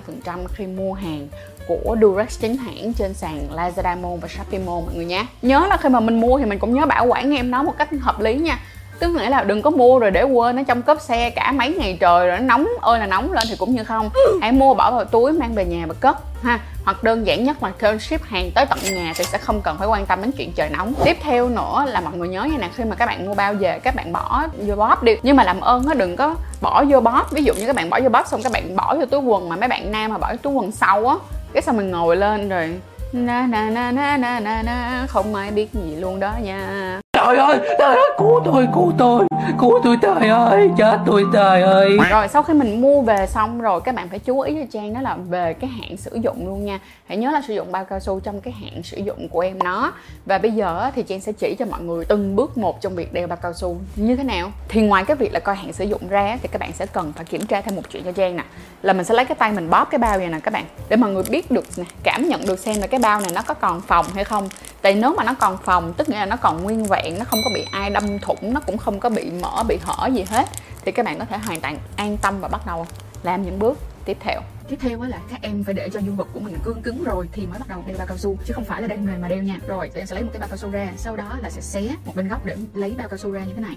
khi 0.54 0.68
mua 0.68 0.94
hàng 0.94 1.28
của 1.68 1.98
Durex 2.02 2.40
chính 2.40 2.58
hãng 2.58 2.94
trên 2.94 3.14
sàn 3.14 3.48
Lazada 3.56 4.02
Mall 4.02 4.18
và 4.22 4.28
Shopee 4.28 4.60
Mall, 4.60 4.86
mọi 4.86 4.96
người 4.96 5.06
nhé. 5.06 5.26
Nhớ 5.42 5.68
là 5.70 5.78
khi 5.78 5.90
mà 5.90 6.00
mình 6.00 6.22
mua 6.22 6.38
thì 6.38 6.46
mình 6.46 6.60
cũng 6.60 6.74
nhớ 6.74 6.86
bảo 6.86 7.06
quản 7.06 7.36
em 7.36 7.52
nó 7.52 7.64
một 7.64 7.74
cách 7.78 7.90
hợp 8.02 8.20
lý 8.20 8.36
nha 8.36 8.60
tức 9.00 9.10
nghĩa 9.10 9.30
là 9.30 9.44
đừng 9.44 9.62
có 9.62 9.70
mua 9.70 10.00
rồi 10.00 10.12
để 10.12 10.24
quên 10.24 10.56
nó 10.56 10.64
trong 10.68 10.82
cốp 10.82 11.02
xe 11.02 11.30
cả 11.30 11.52
mấy 11.52 11.76
ngày 11.80 11.98
trời 12.00 12.28
rồi 12.28 12.40
nó 12.40 12.46
nóng 12.46 12.68
ơi 12.82 13.00
là 13.00 13.06
nóng 13.06 13.34
lên 13.34 13.44
thì 13.50 13.56
cũng 13.60 13.76
như 13.76 13.84
không. 13.84 14.10
Hãy 14.42 14.52
mua 14.52 14.74
bỏ 14.74 14.92
vào 14.92 15.06
túi 15.06 15.32
mang 15.32 15.54
về 15.56 15.66
nhà 15.66 15.86
và 15.88 15.94
cất 16.00 16.18
ha. 16.44 16.60
Hoặc 16.86 17.04
đơn 17.04 17.28
giản 17.28 17.44
nhất 17.44 17.64
là 17.64 17.72
kêu 17.80 18.00
ship 18.00 18.24
hàng 18.24 18.52
tới 18.56 18.66
tận 18.66 18.80
nhà 18.84 19.14
thì 19.16 19.24
sẽ 19.24 19.38
không 19.38 19.62
cần 19.62 19.78
phải 19.78 19.88
quan 19.88 20.06
tâm 20.06 20.22
đến 20.22 20.32
chuyện 20.32 20.52
trời 20.56 20.70
nóng. 20.70 20.94
Tiếp 21.04 21.18
theo 21.22 21.50
nữa 21.50 21.86
là 21.88 22.00
mọi 22.00 22.14
người 22.18 22.28
nhớ 22.28 22.44
như 22.44 22.58
nè 22.58 22.70
khi 22.76 22.84
mà 22.84 22.96
các 22.96 23.06
bạn 23.06 23.26
mua 23.26 23.34
bao 23.34 23.54
về 23.54 23.80
các 23.80 23.96
bạn 23.96 24.14
bỏ 24.14 24.48
vô 24.58 24.76
bóp 24.76 25.04
đi. 25.04 25.16
Nhưng 25.24 25.36
mà 25.36 25.44
làm 25.44 25.62
ơn 25.62 25.86
nó 25.86 25.94
đừng 25.94 26.16
có 26.16 26.36
bỏ 26.62 26.84
vô 26.90 27.00
bóp. 27.00 27.32
Ví 27.32 27.44
dụ 27.44 27.54
như 27.54 27.68
các 27.68 27.76
bạn 27.76 27.90
bỏ 27.90 28.00
vô 28.04 28.10
bóp 28.10 28.28
xong 28.28 28.44
các 28.44 28.52
bạn 28.52 28.76
bỏ 28.76 28.96
vô 28.96 29.06
túi 29.06 29.22
quần 29.22 29.50
mà 29.50 29.56
mấy 29.56 29.68
bạn 29.68 29.92
nam 29.92 30.12
mà 30.12 30.18
bỏ 30.18 30.36
túi 30.42 30.54
quần 30.54 30.72
sau 30.72 31.08
á 31.08 31.16
cái 31.54 31.62
xong 31.62 31.78
mình 31.78 31.92
ngồi 31.92 32.16
lên 32.16 32.50
rồi 32.50 32.80
na 33.14 33.48
na 33.50 33.70
na 33.70 33.92
na 33.92 34.18
na 34.18 34.40
na 34.40 34.64
na 34.64 35.06
không 35.10 35.36
ai 35.36 35.52
biết 35.52 35.74
gì 35.74 35.96
luôn 35.96 36.20
đó 36.20 36.34
nha 36.42 37.00
trời 37.18 37.38
ơi 37.38 37.60
trời 37.80 37.96
ơi, 37.96 38.12
cứu 38.18 38.42
tôi 38.46 38.68
cứu 38.74 38.94
tôi. 38.98 39.26
Cứu 39.60 39.80
tôi 39.84 39.98
trời 40.02 40.30
ơi, 40.30 40.70
chết 40.78 41.00
tôi 41.06 41.24
trời 41.34 41.62
ơi. 41.62 41.98
Rồi, 42.10 42.28
sau 42.28 42.44
khi 42.44 42.54
mình 42.54 42.82
mua 42.82 43.02
về 43.02 43.26
xong 43.28 43.62
rồi, 43.62 43.82
các 43.82 43.96
bạn 43.96 44.10
phải 44.10 44.20
chú 44.20 44.40
ý 44.40 44.54
cho 44.54 44.66
trang 44.72 44.94
đó 44.94 45.02
là 45.02 45.18
về 45.30 45.54
cái 45.54 45.70
hạn 45.70 45.98
sử 45.98 46.20
dụng 46.22 46.48
luôn 46.48 46.66
nha. 46.66 46.80
Hãy 47.08 47.18
nhớ 47.18 47.32
là 47.32 47.42
sử 47.48 47.54
dụng 47.54 47.72
bao 47.72 47.86
cao 47.86 48.00
su 48.00 48.20
trong 48.20 48.42
cái 48.42 48.54
hạn 48.62 48.84
sử 48.84 48.98
dụng 48.98 49.28
của 49.30 49.40
em 49.40 49.60
nó. 49.64 49.94
Và 50.26 50.38
bây 50.38 50.52
giờ 50.52 50.92
thì 50.96 51.04
trang 51.04 51.22
sẽ 51.22 51.32
chỉ 51.32 51.56
cho 51.60 51.66
mọi 51.66 51.82
người 51.82 52.06
từng 52.06 52.36
bước 52.36 52.58
một 52.58 52.82
trong 52.82 52.96
việc 52.96 53.14
đeo 53.14 53.28
bao 53.28 53.38
cao 53.42 53.54
su 53.54 53.78
như 53.96 54.16
thế 54.16 54.24
nào. 54.24 54.52
Thì 54.68 54.82
ngoài 54.82 55.06
cái 55.06 55.16
việc 55.16 55.34
là 55.34 55.40
coi 55.40 55.56
hạn 55.56 55.74
sử 55.74 55.86
dụng 55.86 56.08
ra 56.10 56.38
thì 56.42 56.48
các 56.52 56.60
bạn 56.62 56.72
sẽ 56.74 56.86
cần 56.86 57.14
phải 57.16 57.26
kiểm 57.26 57.46
tra 57.46 57.62
thêm 57.62 57.76
một 57.76 57.82
chuyện 57.90 58.04
cho 58.04 58.12
trang 58.12 58.36
nè. 58.36 58.44
Là 58.82 58.94
mình 58.94 59.06
sẽ 59.06 59.14
lấy 59.14 59.26
cái 59.26 59.36
tay 59.36 59.52
mình 59.52 59.70
bóp 59.70 59.88
cái 59.92 60.00
bao 60.00 60.18
này 60.18 60.28
nè, 60.28 60.40
các 60.44 60.54
bạn. 60.54 60.66
Để 60.90 60.98
mọi 60.98 61.12
người 61.12 61.24
biết 61.30 61.52
được 61.52 61.66
nè, 61.78 61.84
cảm 62.04 62.30
nhận 62.30 62.46
được 62.46 62.60
xem 62.60 62.76
là 62.82 62.88
cái 62.88 63.00
bao 63.00 63.22
này 63.22 63.32
nó 63.36 63.42
có 63.42 63.54
còn 63.54 63.82
phòng 63.82 64.06
hay 64.16 64.24
không 64.24 64.50
tại 64.88 64.96
nếu 64.96 65.14
mà 65.14 65.24
nó 65.24 65.34
còn 65.34 65.58
phòng 65.64 65.94
tức 65.98 66.10
nghĩa 66.10 66.16
là 66.16 66.26
nó 66.26 66.36
còn 66.36 66.64
nguyên 66.64 66.86
vẹn, 66.86 67.20
nó 67.20 67.26
không 67.26 67.40
có 67.44 67.50
bị 67.54 67.66
ai 67.72 67.90
đâm 67.90 68.20
thủng, 68.20 68.54
nó 68.54 68.60
cũng 68.60 68.78
không 68.78 69.00
có 69.00 69.10
bị 69.10 69.32
mở 69.42 69.64
bị 69.68 69.78
hở 69.82 70.08
gì 70.08 70.26
hết, 70.30 70.50
thì 70.86 70.92
các 70.92 71.06
bạn 71.06 71.20
có 71.20 71.26
thể 71.26 71.38
hoàn 71.38 71.62
toàn 71.62 71.78
an 71.96 72.18
tâm 72.18 72.42
và 72.42 72.48
bắt 72.48 72.62
đầu 72.66 72.86
làm 73.24 73.46
những 73.46 73.60
bước 73.60 73.78
tiếp 74.06 74.18
theo. 74.20 74.42
Tiếp 74.70 74.76
theo 74.80 75.02
là 75.02 75.18
các 75.30 75.42
em 75.42 75.64
phải 75.64 75.74
để 75.74 75.90
cho 75.94 76.00
dương 76.00 76.16
vật 76.16 76.28
của 76.34 76.40
mình 76.40 76.58
cương 76.64 76.82
cứng 76.82 77.04
rồi 77.04 77.30
thì 77.32 77.48
mới 77.48 77.60
bắt 77.60 77.68
đầu 77.68 77.84
đeo 77.88 77.98
bao 77.98 78.08
cao 78.08 78.18
su, 78.18 78.38
chứ 78.46 78.54
không 78.54 78.66
phải 78.66 78.82
là 78.82 78.88
đeo 78.88 78.98
mềm 78.98 79.22
mà 79.22 79.28
đeo 79.28 79.44
nha. 79.44 79.56
Rồi 79.68 79.92
thì 79.94 80.02
em 80.02 80.08
sẽ 80.08 80.16
lấy 80.16 80.24
một 80.24 80.30
cái 80.34 80.40
bao 80.40 80.50
cao 80.50 80.58
su 80.58 80.72
ra, 80.72 80.88
sau 80.98 81.16
đó 81.16 81.36
là 81.42 81.50
sẽ 81.50 81.62
xé 81.62 81.82
một 82.06 82.16
bên 82.16 82.28
góc 82.28 82.46
để 82.46 82.56
lấy 82.74 82.96
bao 82.98 83.08
cao 83.08 83.18
su 83.18 83.32
ra 83.32 83.44
như 83.44 83.54
thế 83.56 83.62
này 83.62 83.76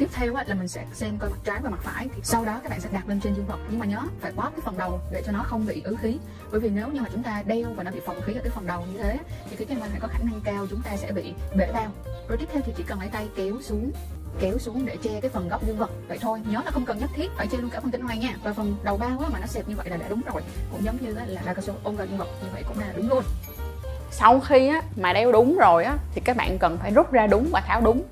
tiếp 0.00 0.08
theo 0.12 0.34
là 0.46 0.54
mình 0.54 0.68
sẽ 0.68 0.84
xem 0.92 1.18
coi 1.18 1.30
mặt 1.30 1.38
trái 1.44 1.60
và 1.62 1.70
mặt 1.70 1.80
phải. 1.82 2.08
Thì 2.14 2.20
sau 2.22 2.44
đó 2.44 2.60
các 2.62 2.70
bạn 2.70 2.80
sẽ 2.80 2.88
đặt 2.92 3.08
lên 3.08 3.20
trên 3.20 3.34
dương 3.34 3.46
vật. 3.46 3.58
Nhưng 3.70 3.78
mà 3.78 3.86
nhớ 3.86 3.98
phải 4.20 4.32
bóp 4.32 4.50
cái 4.50 4.60
phần 4.64 4.78
đầu 4.78 5.00
để 5.12 5.22
cho 5.26 5.32
nó 5.32 5.42
không 5.42 5.66
bị 5.66 5.82
ứ 5.84 5.96
khí. 6.02 6.18
Bởi 6.50 6.60
vì 6.60 6.70
nếu 6.70 6.88
như 6.88 7.00
mà 7.00 7.08
chúng 7.12 7.22
ta 7.22 7.42
đeo 7.46 7.68
và 7.76 7.82
nó 7.82 7.90
bị 7.90 8.00
phòng 8.06 8.20
khí 8.20 8.34
ở 8.34 8.40
cái 8.42 8.50
phần 8.50 8.66
đầu 8.66 8.84
như 8.92 9.02
thế 9.02 9.18
thì 9.50 9.56
cái 9.56 9.66
cái 9.66 9.76
này 9.80 10.00
có 10.00 10.08
khả 10.08 10.18
năng 10.18 10.40
cao 10.44 10.66
chúng 10.70 10.82
ta 10.82 10.96
sẽ 10.96 11.12
bị 11.12 11.34
bể 11.56 11.72
bao 11.72 11.86
rồi 12.28 12.38
tiếp 12.38 12.46
theo 12.52 12.62
thì 12.66 12.72
chỉ 12.76 12.82
cần 12.82 13.00
lấy 13.00 13.08
tay 13.08 13.28
kéo 13.36 13.54
xuống 13.60 13.92
kéo 14.40 14.58
xuống 14.58 14.86
để 14.86 14.96
che 15.02 15.20
cái 15.20 15.30
phần 15.30 15.48
góc 15.48 15.66
dương 15.66 15.78
vật 15.78 15.90
vậy 16.08 16.18
thôi. 16.20 16.42
Nhớ 16.46 16.60
là 16.64 16.70
không 16.70 16.84
cần 16.84 16.98
nhất 16.98 17.10
thiết 17.14 17.30
phải 17.36 17.46
che 17.46 17.58
luôn 17.58 17.70
cả 17.70 17.80
phần 17.80 17.90
tinh 17.90 18.02
hoa 18.02 18.14
nha. 18.14 18.34
Và 18.42 18.52
phần 18.52 18.76
đầu 18.82 18.96
bao 18.96 19.18
á 19.20 19.28
mà 19.32 19.38
nó 19.40 19.46
xẹp 19.46 19.68
như 19.68 19.76
vậy 19.76 19.90
là 19.90 19.96
đã 19.96 20.08
đúng 20.08 20.20
rồi. 20.32 20.42
Cũng 20.72 20.84
giống 20.84 20.96
như 21.00 21.14
là 21.14 21.26
là 21.26 21.54
cao 21.54 21.62
su 21.62 21.74
ôm 21.82 21.96
vào 21.96 22.06
dương 22.06 22.18
vật 22.18 22.28
như 22.42 22.48
vậy 22.52 22.62
cũng 22.68 22.78
là 22.78 22.92
đúng 22.96 23.08
luôn. 23.08 23.24
Sau 24.10 24.40
khi 24.40 24.68
á, 24.68 24.82
mà 24.96 25.12
đeo 25.12 25.32
đúng 25.32 25.56
rồi 25.56 25.84
á 25.84 25.96
thì 26.14 26.20
các 26.24 26.36
bạn 26.36 26.58
cần 26.58 26.78
phải 26.78 26.90
rút 26.90 27.12
ra 27.12 27.26
đúng 27.26 27.48
và 27.52 27.60
tháo 27.60 27.80
đúng 27.80 28.02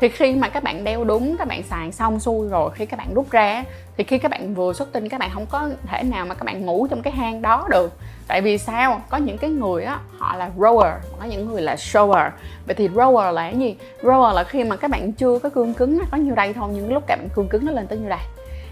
thì 0.00 0.08
khi 0.08 0.34
mà 0.34 0.48
các 0.48 0.62
bạn 0.62 0.84
đeo 0.84 1.04
đúng 1.04 1.36
các 1.36 1.48
bạn 1.48 1.62
xài 1.62 1.92
xong 1.92 2.20
xuôi 2.20 2.48
rồi 2.48 2.70
khi 2.74 2.86
các 2.86 2.96
bạn 2.96 3.14
rút 3.14 3.30
ra 3.30 3.64
thì 3.96 4.04
khi 4.04 4.18
các 4.18 4.30
bạn 4.30 4.54
vừa 4.54 4.72
xuất 4.72 4.92
tinh 4.92 5.08
các 5.08 5.20
bạn 5.20 5.30
không 5.34 5.46
có 5.46 5.70
thể 5.86 6.02
nào 6.02 6.26
mà 6.26 6.34
các 6.34 6.44
bạn 6.44 6.66
ngủ 6.66 6.86
trong 6.90 7.02
cái 7.02 7.12
hang 7.12 7.42
đó 7.42 7.66
được 7.70 7.92
tại 8.28 8.40
vì 8.40 8.58
sao 8.58 9.02
có 9.10 9.16
những 9.16 9.38
cái 9.38 9.50
người 9.50 9.84
á 9.84 9.98
họ 10.18 10.36
là 10.36 10.50
rower 10.56 10.96
có 11.20 11.26
những 11.26 11.48
người 11.48 11.62
là 11.62 11.74
shower 11.74 12.30
vậy 12.66 12.74
thì 12.74 12.88
rower 12.88 13.32
là 13.32 13.50
cái 13.50 13.60
gì 13.60 13.76
rower 14.02 14.34
là 14.34 14.44
khi 14.44 14.64
mà 14.64 14.76
các 14.76 14.90
bạn 14.90 15.12
chưa 15.12 15.38
có 15.38 15.48
cương 15.48 15.74
cứng 15.74 15.98
nó 15.98 16.04
có 16.10 16.16
nhiêu 16.16 16.34
đây 16.34 16.52
thôi 16.52 16.68
nhưng 16.72 16.92
lúc 16.92 17.02
các 17.06 17.18
bạn 17.18 17.28
cương 17.34 17.48
cứng 17.48 17.66
nó 17.66 17.72
lên 17.72 17.86
tới 17.86 17.98
nhiêu 17.98 18.08
đây 18.08 18.20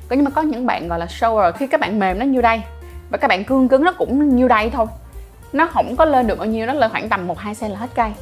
có 0.08 0.16
nhưng 0.16 0.24
mà 0.24 0.30
có 0.30 0.42
những 0.42 0.66
bạn 0.66 0.88
gọi 0.88 0.98
là 0.98 1.06
shower 1.06 1.52
khi 1.52 1.66
các 1.66 1.80
bạn 1.80 1.98
mềm 1.98 2.18
nó 2.18 2.24
nhiêu 2.24 2.42
đây 2.42 2.62
và 3.10 3.18
các 3.18 3.28
bạn 3.28 3.44
cương 3.44 3.68
cứng 3.68 3.84
nó 3.84 3.92
cũng 3.92 4.36
nhiêu 4.36 4.48
đây 4.48 4.70
thôi 4.70 4.86
nó 5.52 5.66
không 5.66 5.96
có 5.96 6.04
lên 6.04 6.26
được 6.26 6.38
bao 6.38 6.46
nhiêu 6.46 6.66
nó 6.66 6.72
lên 6.72 6.90
khoảng 6.90 7.08
tầm 7.08 7.26
một 7.26 7.38
hai 7.38 7.54
cm 7.54 7.66
là 7.66 7.78
hết 7.78 7.90
cây 7.94 8.12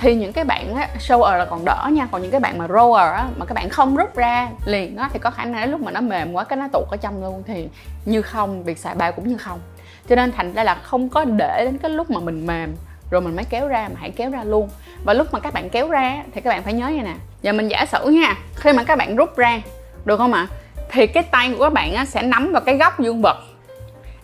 thì 0.00 0.14
những 0.14 0.32
cái 0.32 0.44
bạn 0.44 0.74
á, 0.74 0.88
shower 0.98 1.38
là 1.38 1.44
còn 1.44 1.64
đỡ 1.64 1.88
nha 1.92 2.08
còn 2.12 2.22
những 2.22 2.30
cái 2.30 2.40
bạn 2.40 2.58
mà 2.58 2.66
rower 2.66 3.12
á, 3.12 3.26
mà 3.36 3.46
các 3.46 3.54
bạn 3.54 3.68
không 3.68 3.96
rút 3.96 4.16
ra 4.16 4.48
liền 4.64 4.96
á, 4.96 5.10
thì 5.12 5.18
có 5.18 5.30
khả 5.30 5.44
năng 5.44 5.70
lúc 5.70 5.80
mà 5.80 5.90
nó 5.90 6.00
mềm 6.00 6.32
quá 6.32 6.44
cái 6.44 6.56
nó 6.56 6.68
tụt 6.72 6.88
ở 6.90 6.96
trong 6.96 7.22
luôn 7.22 7.42
thì 7.46 7.68
như 8.04 8.22
không 8.22 8.64
việc 8.64 8.78
xài 8.78 8.94
bao 8.94 9.12
cũng 9.12 9.28
như 9.28 9.36
không. 9.36 9.60
Cho 10.08 10.16
nên 10.16 10.32
thành 10.32 10.52
ra 10.52 10.64
là 10.64 10.74
không 10.74 11.08
có 11.08 11.24
để 11.24 11.62
đến 11.64 11.78
cái 11.78 11.90
lúc 11.90 12.10
mà 12.10 12.20
mình 12.20 12.46
mềm 12.46 12.76
rồi 13.10 13.20
mình 13.20 13.36
mới 13.36 13.44
kéo 13.44 13.68
ra 13.68 13.88
mà 13.88 14.00
hãy 14.00 14.10
kéo 14.10 14.30
ra 14.30 14.44
luôn. 14.44 14.68
Và 15.04 15.14
lúc 15.14 15.26
mà 15.32 15.40
các 15.40 15.54
bạn 15.54 15.70
kéo 15.70 15.88
ra 15.88 16.22
thì 16.34 16.40
các 16.40 16.50
bạn 16.50 16.62
phải 16.62 16.72
nhớ 16.72 16.88
như 16.88 17.02
nè 17.02 17.14
giờ 17.42 17.52
mình 17.52 17.68
giả 17.68 17.86
sử 17.86 18.10
nha 18.10 18.36
khi 18.54 18.72
mà 18.72 18.84
các 18.84 18.98
bạn 18.98 19.16
rút 19.16 19.36
ra 19.36 19.60
được 20.04 20.16
không 20.16 20.32
ạ? 20.32 20.46
Thì 20.90 21.06
cái 21.06 21.22
tay 21.22 21.54
của 21.58 21.64
các 21.64 21.72
bạn 21.72 21.94
á, 21.94 22.04
sẽ 22.04 22.22
nắm 22.22 22.52
vào 22.52 22.60
cái 22.60 22.76
góc 22.76 23.00
dương 23.00 23.22
vật. 23.22 23.36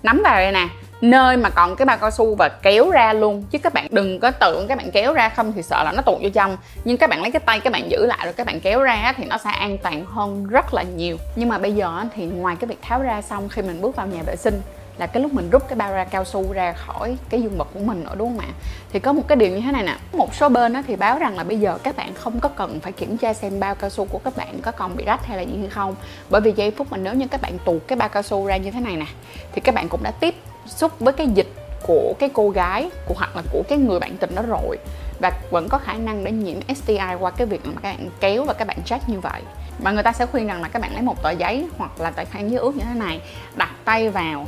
Nắm 0.03 0.23
vào 0.25 0.37
đây 0.37 0.53
nè 0.53 0.69
nơi 1.01 1.37
mà 1.37 1.51
còn 1.51 1.77
cái 1.77 1.87
bao 1.87 1.99
cao 1.99 2.11
su 2.11 2.35
và 2.35 2.49
kéo 2.49 2.91
ra 2.91 3.13
luôn. 3.13 3.45
Chứ 3.51 3.59
các 3.59 3.75
bạn 3.75 3.87
đừng 3.91 4.21
có 4.21 4.31
tưởng 4.31 4.69
các 4.69 4.79
bạn 4.79 4.91
kéo 4.91 5.13
ra 5.13 5.29
không 5.29 5.53
thì 5.53 5.63
sợ 5.63 5.85
là 5.85 5.93
nó 5.93 6.03
tuột 6.03 6.23
vô 6.23 6.29
trong. 6.35 6.57
Nhưng 6.85 6.97
các 6.97 7.11
bạn 7.11 7.23
lấy 7.23 7.31
cái 7.31 7.41
tay 7.41 7.61
các 7.61 7.73
bạn 7.73 7.91
giữ 7.91 8.07
lại 8.07 8.21
rồi 8.25 8.33
các 8.33 8.47
bạn 8.47 8.61
kéo 8.61 8.83
ra 8.83 9.15
thì 9.17 9.25
nó 9.25 9.39
sẽ 9.39 9.51
an 9.51 9.79
toàn 9.79 10.05
hơn 10.05 10.47
rất 10.47 10.75
là 10.75 10.83
nhiều. 10.83 11.17
Nhưng 11.37 11.49
mà 11.49 11.59
bây 11.59 11.73
giờ 11.73 12.05
thì 12.15 12.25
ngoài 12.25 12.57
cái 12.61 12.69
việc 12.69 12.79
tháo 12.83 13.03
ra 13.03 13.23
xong 13.23 13.49
khi 13.49 13.63
mình 13.63 13.81
bước 13.81 13.97
vào 13.97 14.07
nhà 14.07 14.23
vệ 14.27 14.37
sinh 14.37 14.61
là 14.99 15.07
cái 15.07 15.23
lúc 15.23 15.33
mình 15.33 15.51
rút 15.51 15.69
cái 15.69 15.77
bao 15.77 15.93
ra 15.93 16.05
cao 16.05 16.25
su 16.25 16.53
ra 16.53 16.73
khỏi 16.73 17.17
cái 17.31 17.43
dương 17.43 17.59
vật 17.59 17.69
của 17.75 17.81
mình 17.81 18.05
nữa, 18.05 18.15
đúng 18.17 18.29
không 18.29 18.47
ạ? 18.47 18.53
Thì 18.93 19.01
có 19.01 19.13
một 19.13 19.23
cái 19.29 19.37
điều 19.37 19.51
như 19.51 19.61
thế 19.61 19.73
này 19.73 19.83
nè. 19.83 19.97
Một 20.13 20.35
số 20.35 20.49
bên 20.49 20.73
đó 20.73 20.83
thì 20.87 20.97
báo 20.97 21.19
rằng 21.19 21.37
là 21.37 21.45
bây 21.45 21.59
giờ 21.59 21.79
các 21.83 21.97
bạn 21.97 22.15
không 22.15 22.41
có 22.41 22.49
cần 22.49 22.81
phải 22.81 22.93
kiểm 22.93 23.17
tra 23.17 23.33
xem 23.35 23.61
bao 23.61 23.75
cao 23.75 23.91
su 23.91 24.05
của 24.05 24.19
các 24.19 24.37
bạn 24.37 24.59
có 24.63 24.73
còn 24.73 24.97
bị 24.97 25.05
rách 25.05 25.27
hay 25.27 25.37
là 25.37 25.43
gì 25.43 25.59
hay 25.59 25.69
không. 25.69 25.97
Bởi 26.31 26.41
vì 26.41 26.53
giây 26.53 26.71
phút 26.71 26.87
mà 26.91 26.97
nếu 26.97 27.15
như 27.15 27.27
các 27.31 27.43
bạn 27.43 27.59
tuột 27.65 27.83
cái 27.87 27.97
bao 27.97 28.09
cao 28.09 28.23
su 28.23 28.47
ra 28.47 28.57
như 28.57 28.71
thế 28.71 28.81
này 28.81 28.97
nè, 28.97 29.07
thì 29.53 29.61
các 29.61 29.75
bạn 29.75 29.89
cũng 29.89 30.03
đã 30.03 30.11
tiếp 30.11 30.35
xúc 30.67 30.93
với 31.01 31.13
cái 31.13 31.27
dịch 31.35 31.53
của 31.83 32.15
cái 32.19 32.31
cô 32.33 32.51
gái, 32.51 32.91
của 33.07 33.15
hoặc 33.19 33.37
là 33.37 33.43
của 33.53 33.63
cái 33.69 33.79
người 33.79 34.01
bạn 34.01 34.17
tình 34.17 34.35
đó 34.35 34.43
rồi. 34.43 34.79
Và 35.21 35.33
vẫn 35.51 35.69
có 35.69 35.79
khả 35.79 35.93
năng 35.93 36.25
để 36.25 36.33
nhiễm 36.33 36.57
STI 36.75 36.99
qua 37.21 37.31
cái 37.31 37.47
việc 37.47 37.61
mà 37.67 37.73
các 37.83 37.93
bạn 37.93 38.09
kéo 38.21 38.45
và 38.45 38.53
các 38.53 38.69
bạn 38.69 38.83
chat 38.85 39.09
như 39.09 39.21
vậy. 39.21 39.43
Mà 39.83 39.91
người 39.91 40.03
ta 40.03 40.13
sẽ 40.13 40.27
khuyên 40.27 40.47
rằng 40.47 40.63
là 40.63 40.69
các 40.69 40.83
bạn 40.83 40.93
lấy 40.93 41.03
một 41.03 41.23
tờ 41.23 41.31
giấy 41.31 41.67
hoặc 41.79 42.01
là 42.01 42.11
tờ 42.11 42.25
khăn 42.25 42.51
giấy 42.51 42.61
ướt 42.61 42.77
như 42.77 42.85
thế 42.85 42.95
này, 42.95 43.21
đặt 43.57 43.71
tay 43.85 44.09
vào 44.09 44.47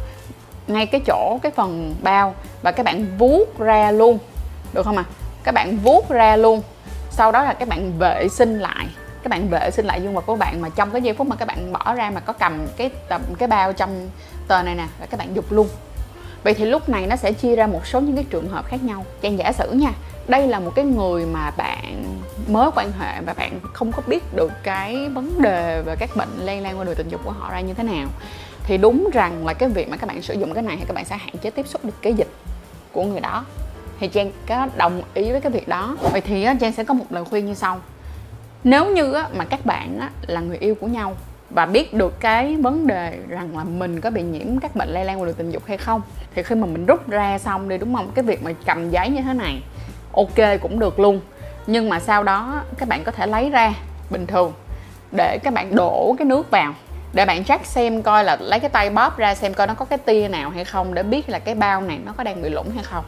ngay 0.67 0.87
cái 0.87 1.01
chỗ, 1.07 1.39
cái 1.43 1.53
phần 1.53 1.95
bao 2.03 2.35
và 2.63 2.73
các 2.73 2.83
bạn 2.83 3.07
vuốt 3.19 3.59
ra 3.59 3.91
luôn. 3.91 4.19
Được 4.73 4.83
không 4.83 4.97
ạ? 4.97 5.05
À? 5.09 5.29
các 5.49 5.53
bạn 5.55 5.79
vuốt 5.79 6.09
ra 6.09 6.37
luôn. 6.37 6.63
Sau 7.11 7.33
đó 7.33 7.43
là 7.43 7.55
các 7.55 7.69
bạn 7.69 7.99
vệ 7.99 8.29
sinh 8.29 8.59
lại. 8.59 8.87
Các 9.23 9.29
bạn 9.29 9.49
vệ 9.49 9.71
sinh 9.71 9.87
lại 9.87 10.03
dương 10.03 10.15
vật 10.15 10.27
của 10.27 10.37
bạn 10.37 10.61
mà 10.61 10.69
trong 10.69 10.91
cái 10.91 11.03
giây 11.03 11.15
phút 11.15 11.27
mà 11.27 11.37
các 11.37 11.49
bạn 11.49 11.73
bỏ 11.73 11.95
ra 11.95 12.11
mà 12.11 12.21
có 12.21 12.33
cầm 12.33 12.67
cái 12.77 12.91
tầm, 13.09 13.23
cái 13.39 13.49
bao 13.49 13.73
trong 13.73 14.11
tờ 14.49 14.63
này 14.63 14.75
nè, 14.75 14.87
là 15.01 15.07
các 15.07 15.17
bạn 15.17 15.37
dục 15.37 15.53
luôn 15.53 15.69
vậy 16.45 16.55
thì 16.55 16.65
lúc 16.65 16.89
này 16.89 17.07
nó 17.07 17.17
sẽ 17.17 17.33
chia 17.33 17.57
ra 17.57 17.67
một 17.67 17.87
số 17.87 18.01
những 18.01 18.15
cái 18.15 18.25
trường 18.31 18.49
hợp 18.49 18.67
khác 18.67 18.85
nhau. 18.85 19.05
Trang 19.21 19.39
giả 19.39 19.53
sử 19.53 19.73
nha, 19.73 19.93
đây 20.29 20.47
là 20.47 20.61
một 20.61 20.73
cái 20.75 20.85
người 20.85 21.27
mà 21.27 21.51
bạn 21.51 22.05
mới 22.49 22.71
quan 22.75 22.93
hệ 22.99 23.21
và 23.27 23.33
bạn 23.33 23.61
không 23.73 23.93
có 23.93 24.03
biết 24.07 24.35
được 24.35 24.53
cái 24.63 25.09
vấn 25.09 25.43
đề 25.43 25.83
về 25.83 25.97
các 25.99 26.11
bệnh 26.17 26.29
lây 26.39 26.61
lan 26.61 26.79
qua 26.79 26.85
đường 26.85 26.95
tình 26.99 27.09
dục 27.09 27.21
của 27.25 27.31
họ 27.31 27.51
ra 27.51 27.61
như 27.61 27.75
thế 27.75 27.85
nào. 27.85 28.09
Thì 28.65 28.79
đúng 28.79 29.11
rằng 29.13 29.47
là 29.47 29.55
cái 29.55 29.69
việc 29.69 29.89
mà 29.89 29.97
các 29.97 30.07
bạn 30.07 30.23
sử 30.23 30.35
dụng 30.35 30.55
cái 30.55 30.63
này 30.63 30.77
thì 30.77 30.85
các 30.89 30.95
bạn 30.95 31.05
sẽ 31.05 31.17
hạn 31.17 31.35
chế 31.43 31.51
tiếp 31.51 31.67
xúc 31.69 31.85
được 31.85 32.03
cái 32.03 32.15
dịch 32.15 32.29
của 32.93 33.05
người 33.05 33.21
đó. 33.21 33.45
Thì 34.01 34.09
trang 34.09 34.31
có 34.47 34.69
đồng 34.77 35.03
ý 35.15 35.31
với 35.31 35.41
cái 35.41 35.53
việc 35.53 35.69
đó. 35.69 35.97
Vậy 36.01 36.21
thì 36.21 36.47
trang 36.61 36.73
sẽ 36.73 36.85
có 36.85 36.95
một 36.95 37.05
lời 37.11 37.25
khuyên 37.25 37.47
như 37.47 37.55
sau. 37.55 37.81
Nếu 38.65 38.91
như 38.91 39.15
mà 39.37 39.45
các 39.45 39.67
bạn 39.67 40.09
là 40.27 40.41
người 40.41 40.57
yêu 40.57 40.75
của 40.75 40.87
nhau 40.87 41.17
và 41.51 41.67
biết 41.67 41.95
được 41.95 42.21
cái 42.21 42.57
vấn 42.57 42.87
đề 42.87 43.19
rằng 43.29 43.57
là 43.57 43.65
mình 43.65 44.01
có 44.01 44.11
bị 44.11 44.23
nhiễm 44.23 44.61
các 44.61 44.77
bệnh 44.77 44.89
lây 44.89 45.05
lan 45.05 45.21
qua 45.21 45.27
đường 45.27 45.35
tình 45.35 45.51
dục 45.51 45.63
hay 45.67 45.77
không? 45.77 46.03
Thì 46.35 46.43
khi 46.43 46.55
mà 46.55 46.67
mình 46.67 46.87
rút 46.87 47.09
ra 47.09 47.39
xong 47.39 47.69
đi, 47.69 47.79
đúng 47.79 47.95
không? 47.95 48.11
Cái 48.15 48.23
việc 48.23 48.43
mà 48.43 48.51
cầm 48.67 48.91
giấy 48.91 49.09
như 49.09 49.23
thế 49.23 49.33
này, 49.33 49.63
ok 50.13 50.61
cũng 50.61 50.79
được 50.79 51.01
luôn. 51.01 51.21
Nhưng 51.67 51.89
mà 51.89 52.01
sau 52.01 52.23
đó, 52.23 52.63
các 52.79 52.89
bạn 52.89 53.05
có 53.05 53.13
thể 53.13 53.27
lấy 53.27 53.51
ra, 53.51 53.75
bình 54.11 54.27
thường, 54.27 54.53
để 55.13 55.39
các 55.43 55.55
bạn 55.55 55.75
đổ 55.77 56.15
cái 56.19 56.25
nước 56.25 56.51
vào, 56.51 56.75
để 57.13 57.27
bạn 57.27 57.45
check 57.45 57.67
xem 57.67 58.03
coi 58.03 58.25
là 58.25 58.37
lấy 58.41 58.61
cái 58.61 58.71
tay 58.71 58.91
bóp 58.91 59.19
ra 59.19 59.35
xem 59.35 59.55
coi 59.55 59.67
nó 59.67 59.75
có 59.75 59.85
cái 59.85 59.99
tia 59.99 60.29
nào 60.29 60.51
hay 60.51 60.65
không, 60.65 60.95
để 60.95 61.03
biết 61.03 61.29
là 61.29 61.39
cái 61.39 61.55
bao 61.55 61.81
này 61.81 61.99
nó 62.05 62.13
có 62.17 62.25
đang 62.25 62.43
bị 62.43 62.49
lủng 62.49 62.71
hay 62.75 62.85
không. 62.85 63.05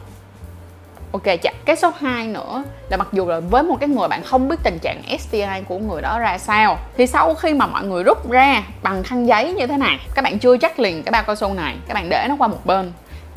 Ok 1.11 1.23
chặt 1.41 1.53
cái 1.65 1.75
số 1.75 1.91
2 1.99 2.27
nữa 2.27 2.63
là 2.89 2.97
mặc 2.97 3.07
dù 3.11 3.27
là 3.27 3.39
với 3.39 3.63
một 3.63 3.77
cái 3.79 3.89
người 3.89 4.07
bạn 4.07 4.23
không 4.23 4.47
biết 4.47 4.55
tình 4.63 4.79
trạng 4.79 5.01
STI 5.19 5.61
của 5.67 5.77
người 5.77 6.01
đó 6.01 6.19
ra 6.19 6.37
sao, 6.37 6.77
thì 6.97 7.07
sau 7.07 7.33
khi 7.33 7.53
mà 7.53 7.67
mọi 7.67 7.83
người 7.83 8.03
rút 8.03 8.31
ra 8.31 8.63
bằng 8.83 9.03
khăn 9.03 9.27
giấy 9.27 9.53
như 9.53 9.67
thế 9.67 9.77
này, 9.77 9.99
các 10.15 10.21
bạn 10.21 10.39
chưa 10.39 10.57
chắc 10.57 10.79
liền 10.79 11.03
cái 11.03 11.11
bao 11.11 11.23
cao 11.23 11.35
su 11.35 11.53
này, 11.53 11.75
các 11.87 11.93
bạn 11.93 12.09
để 12.09 12.25
nó 12.29 12.35
qua 12.39 12.47
một 12.47 12.65
bên. 12.65 12.91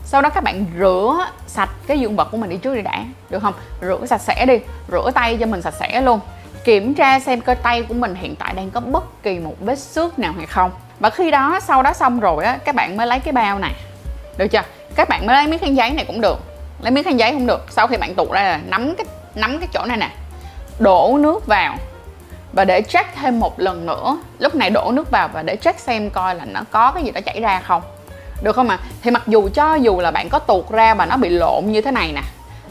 Sau 0.04 0.22
đó 0.22 0.28
các 0.28 0.44
bạn 0.44 0.64
rửa 0.78 1.26
sạch 1.46 1.70
cái 1.86 2.00
dương 2.00 2.16
vật 2.16 2.28
của 2.30 2.36
mình 2.36 2.50
đi 2.50 2.56
trước 2.56 2.74
đi 2.74 2.82
đã, 2.82 3.04
được 3.30 3.38
không? 3.42 3.54
Rửa 3.80 4.06
sạch 4.06 4.20
sẽ 4.20 4.46
đi, 4.46 4.58
rửa 4.92 5.10
tay 5.14 5.36
cho 5.40 5.46
mình 5.46 5.62
sạch 5.62 5.74
sẽ 5.80 6.00
luôn. 6.00 6.20
Kiểm 6.64 6.94
tra 6.94 7.20
xem 7.20 7.40
cơ 7.40 7.54
tay 7.54 7.82
của 7.82 7.94
mình 7.94 8.14
hiện 8.14 8.36
tại 8.36 8.54
đang 8.56 8.70
có 8.70 8.80
bất 8.80 9.22
kỳ 9.22 9.38
một 9.38 9.54
vết 9.60 9.78
xước 9.78 10.18
nào 10.18 10.32
hay 10.36 10.46
không. 10.46 10.70
Và 11.00 11.10
khi 11.10 11.30
đó, 11.30 11.60
sau 11.60 11.82
đó 11.82 11.92
xong 11.92 12.20
rồi 12.20 12.44
á, 12.44 12.58
các 12.64 12.74
bạn 12.74 12.96
mới 12.96 13.06
lấy 13.06 13.18
cái 13.18 13.32
bao 13.32 13.58
này. 13.58 13.72
Được 14.38 14.48
chưa? 14.48 14.62
Các 14.94 15.08
bạn 15.08 15.26
mới 15.26 15.36
lấy 15.36 15.46
miếng 15.46 15.58
khăn 15.58 15.76
giấy 15.76 15.90
này 15.90 16.04
cũng 16.04 16.20
được 16.20 16.53
lấy 16.84 16.90
miếng 16.90 17.04
khăn 17.04 17.18
giấy 17.18 17.32
không 17.32 17.46
được. 17.46 17.66
Sau 17.70 17.86
khi 17.86 17.96
bạn 17.96 18.14
tụt 18.14 18.30
ra 18.30 18.42
là 18.42 18.60
nắm 18.66 18.94
cái 18.98 19.06
nắm 19.34 19.58
cái 19.58 19.68
chỗ 19.72 19.84
này 19.84 19.96
nè, 19.96 20.10
đổ 20.78 21.18
nước 21.20 21.46
vào. 21.46 21.76
Và 22.52 22.64
để 22.64 22.82
check 22.82 23.16
thêm 23.16 23.40
một 23.40 23.60
lần 23.60 23.86
nữa. 23.86 24.18
Lúc 24.38 24.54
này 24.54 24.70
đổ 24.70 24.90
nước 24.92 25.10
vào 25.10 25.28
và 25.28 25.42
để 25.42 25.56
check 25.56 25.80
xem 25.80 26.10
coi 26.10 26.34
là 26.34 26.44
nó 26.44 26.60
có 26.70 26.92
cái 26.92 27.04
gì 27.04 27.10
đó 27.10 27.20
chảy 27.20 27.40
ra 27.40 27.60
không. 27.60 27.82
Được 28.42 28.56
không 28.56 28.68
ạ? 28.68 28.78
À? 28.82 28.84
thì 29.02 29.10
mặc 29.10 29.22
dù 29.26 29.48
cho 29.54 29.74
dù 29.74 30.00
là 30.00 30.10
bạn 30.10 30.28
có 30.28 30.38
tuột 30.38 30.70
ra 30.70 30.94
và 30.94 31.06
nó 31.06 31.16
bị 31.16 31.28
lộn 31.28 31.64
như 31.66 31.80
thế 31.80 31.90
này 31.90 32.12
nè, 32.12 32.22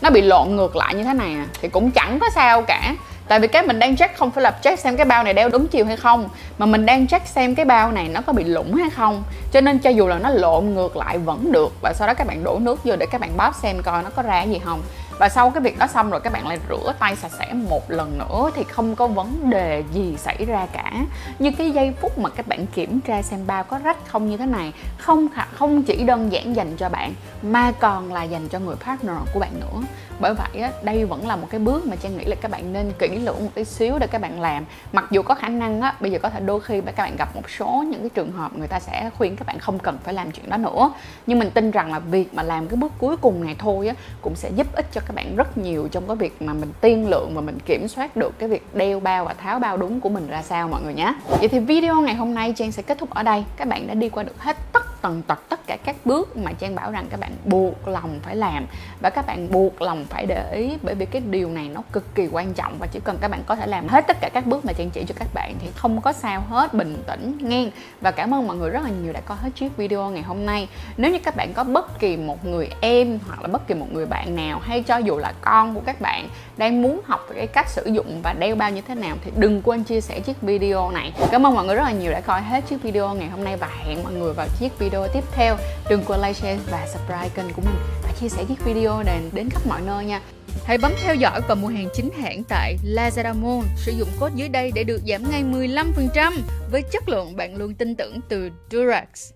nó 0.01 0.09
bị 0.09 0.21
lộn 0.21 0.55
ngược 0.55 0.75
lại 0.75 0.95
như 0.95 1.03
thế 1.03 1.13
này 1.13 1.35
nè 1.35 1.45
thì 1.61 1.67
cũng 1.67 1.91
chẳng 1.91 2.19
có 2.19 2.29
sao 2.35 2.61
cả 2.61 2.95
tại 3.27 3.39
vì 3.39 3.47
cái 3.47 3.63
mình 3.63 3.79
đang 3.79 3.95
check 3.95 4.17
không 4.17 4.31
phải 4.31 4.41
là 4.41 4.51
check 4.61 4.79
xem 4.79 4.97
cái 4.97 5.05
bao 5.05 5.23
này 5.23 5.33
đeo 5.33 5.49
đúng 5.49 5.67
chiều 5.67 5.85
hay 5.85 5.97
không, 5.97 6.29
mà 6.57 6.65
mình 6.65 6.85
đang 6.85 7.07
check 7.07 7.27
xem 7.27 7.55
cái 7.55 7.65
bao 7.65 7.91
này 7.91 8.07
nó 8.07 8.21
có 8.21 8.33
bị 8.33 8.43
lủng 8.43 8.73
hay 8.73 8.89
không. 8.89 9.23
Cho 9.51 9.61
nên 9.61 9.79
cho 9.79 9.89
dù 9.89 10.07
là 10.07 10.19
nó 10.19 10.29
lộn 10.29 10.65
ngược 10.65 10.97
lại 10.97 11.17
vẫn 11.17 11.51
được, 11.51 11.73
và 11.81 11.93
sau 11.93 12.07
đó 12.07 12.13
các 12.13 12.27
bạn 12.27 12.43
đổ 12.43 12.59
nước 12.59 12.83
vô 12.83 12.95
để 12.95 13.05
các 13.05 13.21
bạn 13.21 13.37
bóp 13.37 13.51
xem 13.61 13.81
coi 13.81 14.03
nó 14.03 14.09
có 14.09 14.21
ra 14.21 14.43
gì 14.43 14.59
không 14.65 14.81
và 15.19 15.29
sau 15.29 15.49
cái 15.49 15.63
việc 15.63 15.79
đó 15.79 15.87
xong 15.87 16.09
rồi 16.09 16.19
các 16.21 16.33
bạn 16.33 16.47
lại 16.47 16.59
rửa 16.69 16.93
tay 16.99 17.15
sạch 17.15 17.31
sẽ 17.39 17.53
một 17.53 17.91
lần 17.91 18.17
nữa 18.17 18.49
thì 18.55 18.63
không 18.63 18.95
có 18.95 19.07
vấn 19.07 19.49
đề 19.49 19.83
gì 19.93 20.17
xảy 20.17 20.45
ra 20.45 20.67
cả. 20.73 20.91
Như 21.39 21.51
cái 21.57 21.71
giây 21.71 21.93
phút 22.01 22.17
mà 22.17 22.29
các 22.29 22.47
bạn 22.47 22.65
kiểm 22.67 23.01
tra 23.01 23.21
xem 23.21 23.47
bao 23.47 23.63
có 23.63 23.79
rách 23.83 23.97
không 24.07 24.29
như 24.29 24.37
thế 24.37 24.45
này 24.45 24.73
không 24.97 25.27
không 25.53 25.83
chỉ 25.83 26.03
đơn 26.03 26.31
giản 26.31 26.55
dành 26.55 26.77
cho 26.77 26.89
bạn 26.89 27.13
mà 27.41 27.71
còn 27.79 28.13
là 28.13 28.23
dành 28.23 28.47
cho 28.49 28.59
người 28.59 28.75
partner 28.75 29.17
của 29.33 29.39
bạn 29.39 29.59
nữa. 29.59 29.81
Bởi 30.19 30.33
vậy 30.33 30.61
á, 30.61 30.71
đây 30.83 31.05
vẫn 31.05 31.27
là 31.27 31.35
một 31.35 31.47
cái 31.49 31.59
bước 31.59 31.85
mà 31.85 31.95
trang 31.95 32.17
nghĩ 32.17 32.25
là 32.25 32.35
các 32.41 32.51
bạn 32.51 32.73
nên 32.73 32.91
kỹ 32.99 33.07
lưỡng 33.07 33.45
một 33.45 33.51
tí 33.53 33.63
xíu 33.63 33.99
để 33.99 34.07
các 34.07 34.21
bạn 34.21 34.41
làm. 34.41 34.65
Mặc 34.93 35.05
dù 35.11 35.21
có 35.21 35.35
khả 35.35 35.47
năng 35.47 35.81
á 35.81 35.95
bây 35.99 36.11
giờ 36.11 36.19
có 36.19 36.29
thể 36.29 36.39
đôi 36.39 36.61
khi 36.61 36.81
các 36.81 37.03
bạn 37.03 37.15
gặp 37.15 37.35
một 37.35 37.49
số 37.49 37.85
những 37.87 37.99
cái 37.99 38.09
trường 38.09 38.31
hợp 38.31 38.57
người 38.57 38.67
ta 38.67 38.79
sẽ 38.79 39.09
khuyên 39.17 39.35
các 39.35 39.47
bạn 39.47 39.59
không 39.59 39.79
cần 39.79 39.97
phải 40.03 40.13
làm 40.13 40.31
chuyện 40.31 40.49
đó 40.49 40.57
nữa. 40.57 40.91
Nhưng 41.27 41.39
mình 41.39 41.51
tin 41.51 41.71
rằng 41.71 41.91
là 41.91 41.99
việc 41.99 42.33
mà 42.33 42.43
làm 42.43 42.67
cái 42.67 42.75
bước 42.75 42.91
cuối 42.97 43.17
cùng 43.17 43.45
này 43.45 43.55
thôi 43.59 43.87
á 43.87 43.93
cũng 44.21 44.35
sẽ 44.35 44.49
giúp 44.55 44.67
ích 44.75 44.85
cho 44.91 45.01
các 45.07 45.15
bạn 45.15 45.35
rất 45.35 45.57
nhiều 45.57 45.87
trong 45.91 46.07
cái 46.07 46.15
việc 46.15 46.41
mà 46.41 46.53
mình 46.53 46.71
tiên 46.81 47.09
lượng 47.09 47.31
và 47.35 47.41
mình 47.41 47.59
kiểm 47.65 47.87
soát 47.87 48.15
được 48.15 48.39
cái 48.39 48.49
việc 48.49 48.75
đeo 48.75 48.99
bao 48.99 49.25
và 49.25 49.33
tháo 49.33 49.59
bao 49.59 49.77
đúng 49.77 49.99
của 49.99 50.09
mình 50.09 50.27
ra 50.27 50.41
sao 50.41 50.67
mọi 50.67 50.81
người 50.83 50.93
nhé. 50.93 51.13
Vậy 51.27 51.47
thì 51.47 51.59
video 51.59 52.01
ngày 52.01 52.15
hôm 52.15 52.33
nay 52.33 52.53
trang 52.55 52.71
sẽ 52.71 52.83
kết 52.83 52.97
thúc 52.97 53.09
ở 53.09 53.23
đây. 53.23 53.43
Các 53.57 53.67
bạn 53.67 53.87
đã 53.87 53.93
đi 53.93 54.09
qua 54.09 54.23
được 54.23 54.39
hết 54.39 54.57
tất 54.73 54.92
tần 55.03 55.21
tật 55.21 55.39
tất 55.49 55.59
cả 55.67 55.77
các 55.83 55.95
bước 56.05 56.37
mà 56.37 56.51
trang 56.51 56.75
bảo 56.75 56.91
rằng 56.91 57.07
các 57.09 57.19
bạn 57.19 57.31
buộc 57.45 57.87
lòng 57.87 58.19
phải 58.23 58.35
làm. 58.35 58.65
Và 59.01 59.09
các 59.09 59.27
bạn 59.27 59.51
buộc 59.51 59.81
lòng 59.81 60.05
phải 60.09 60.25
để 60.25 60.51
ý, 60.51 60.77
bởi 60.81 60.95
vì 60.95 61.05
cái 61.05 61.21
điều 61.29 61.49
này 61.49 61.69
nó 61.69 61.81
cực 61.91 62.15
kỳ 62.15 62.27
quan 62.31 62.53
trọng 62.53 62.77
và 62.79 62.87
chỉ 62.87 62.99
cần 63.03 63.17
các 63.21 63.27
bạn 63.27 63.43
có 63.45 63.55
thể 63.55 63.67
làm 63.67 63.87
hết 63.87 64.07
tất 64.07 64.17
cả 64.21 64.29
các 64.33 64.45
bước 64.45 64.65
mà 64.65 64.73
trang 64.73 64.89
chỉ 64.89 65.03
cho 65.07 65.15
các 65.19 65.27
bạn 65.33 65.55
thì 65.59 65.67
không 65.75 66.01
có 66.01 66.13
sao 66.13 66.43
hết, 66.49 66.73
bình 66.73 67.03
tĩnh 67.07 67.37
nghe 67.41 67.69
và 68.01 68.11
cảm 68.11 68.33
ơn 68.33 68.47
mọi 68.47 68.57
người 68.57 68.69
rất 68.69 68.83
là 68.83 68.89
nhiều 69.03 69.13
đã 69.13 69.21
coi 69.21 69.37
hết 69.37 69.49
chiếc 69.55 69.77
video 69.77 70.09
ngày 70.09 70.23
hôm 70.23 70.45
nay. 70.45 70.67
Nếu 70.97 71.11
như 71.11 71.19
các 71.19 71.35
bạn 71.35 71.53
có 71.53 71.63
bất 71.63 71.99
kỳ 71.99 72.17
một 72.17 72.45
người 72.45 72.69
em 72.81 73.19
hoặc 73.27 73.41
là 73.41 73.47
bất 73.47 73.67
kỳ 73.67 73.75
một 73.75 73.87
người 73.91 74.05
bạn 74.05 74.35
nào, 74.35 74.59
hay 74.59 74.83
cho 74.83 74.97
dù 74.97 75.17
là 75.17 75.33
con 75.41 75.75
của 75.75 75.81
các 75.85 76.01
bạn 76.01 76.29
đang 76.57 76.81
muốn 76.81 77.01
học 77.05 77.25
về 77.29 77.35
cái 77.35 77.47
cách 77.47 77.69
sử 77.69 77.85
dụng 77.85 78.19
và 78.23 78.33
đeo 78.33 78.55
bao 78.55 78.71
như 78.71 78.81
thế 78.81 78.95
nào 78.95 79.15
thì 79.23 79.31
đừng 79.35 79.61
quên 79.61 79.83
chia 79.83 80.01
sẻ 80.01 80.19
chiếc 80.19 80.41
video 80.41 80.91
này. 80.91 81.13
Cảm 81.31 81.45
ơn 81.45 81.55
mọi 81.55 81.65
người 81.65 81.75
rất 81.75 81.83
là 81.83 81.91
nhiều 81.91 82.11
đã 82.11 82.21
coi 82.21 82.41
hết 82.41 82.63
chiếc 82.67 82.81
video 82.83 83.13
ngày 83.13 83.29
hôm 83.29 83.43
nay 83.43 83.57
và 83.57 83.69
hẹn 83.83 84.03
mọi 84.03 84.13
người 84.13 84.33
vào 84.33 84.47
chiếc 84.59 84.79
video 84.79 84.92
tiếp 85.13 85.23
theo 85.31 85.57
đừng 85.89 86.03
quên 86.05 86.21
like, 86.21 86.33
share 86.33 86.59
và 86.71 86.87
subscribe 86.87 87.29
kênh 87.35 87.53
của 87.55 87.61
mình 87.61 87.75
và 88.03 88.09
chia 88.19 88.29
sẻ 88.29 88.43
chiếc 88.49 88.65
video 88.65 89.03
này 89.03 89.21
đến 89.33 89.49
khắp 89.49 89.67
mọi 89.67 89.81
nơi 89.81 90.05
nha 90.05 90.21
Hãy 90.65 90.77
bấm 90.77 90.91
theo 91.03 91.15
dõi 91.15 91.41
và 91.47 91.55
mua 91.55 91.67
hàng 91.67 91.87
chính 91.93 92.09
hãng 92.11 92.43
tại 92.49 92.77
Lazada 92.85 93.33
Mall. 93.41 93.67
Sử 93.77 93.91
dụng 93.91 94.09
code 94.19 94.33
dưới 94.35 94.49
đây 94.49 94.71
để 94.75 94.83
được 94.83 95.01
giảm 95.07 95.31
ngay 95.31 95.43
15% 95.43 96.33
với 96.71 96.81
chất 96.81 97.09
lượng 97.09 97.35
bạn 97.35 97.55
luôn 97.55 97.73
tin 97.73 97.95
tưởng 97.95 98.19
từ 98.29 98.49
Durax. 98.71 99.33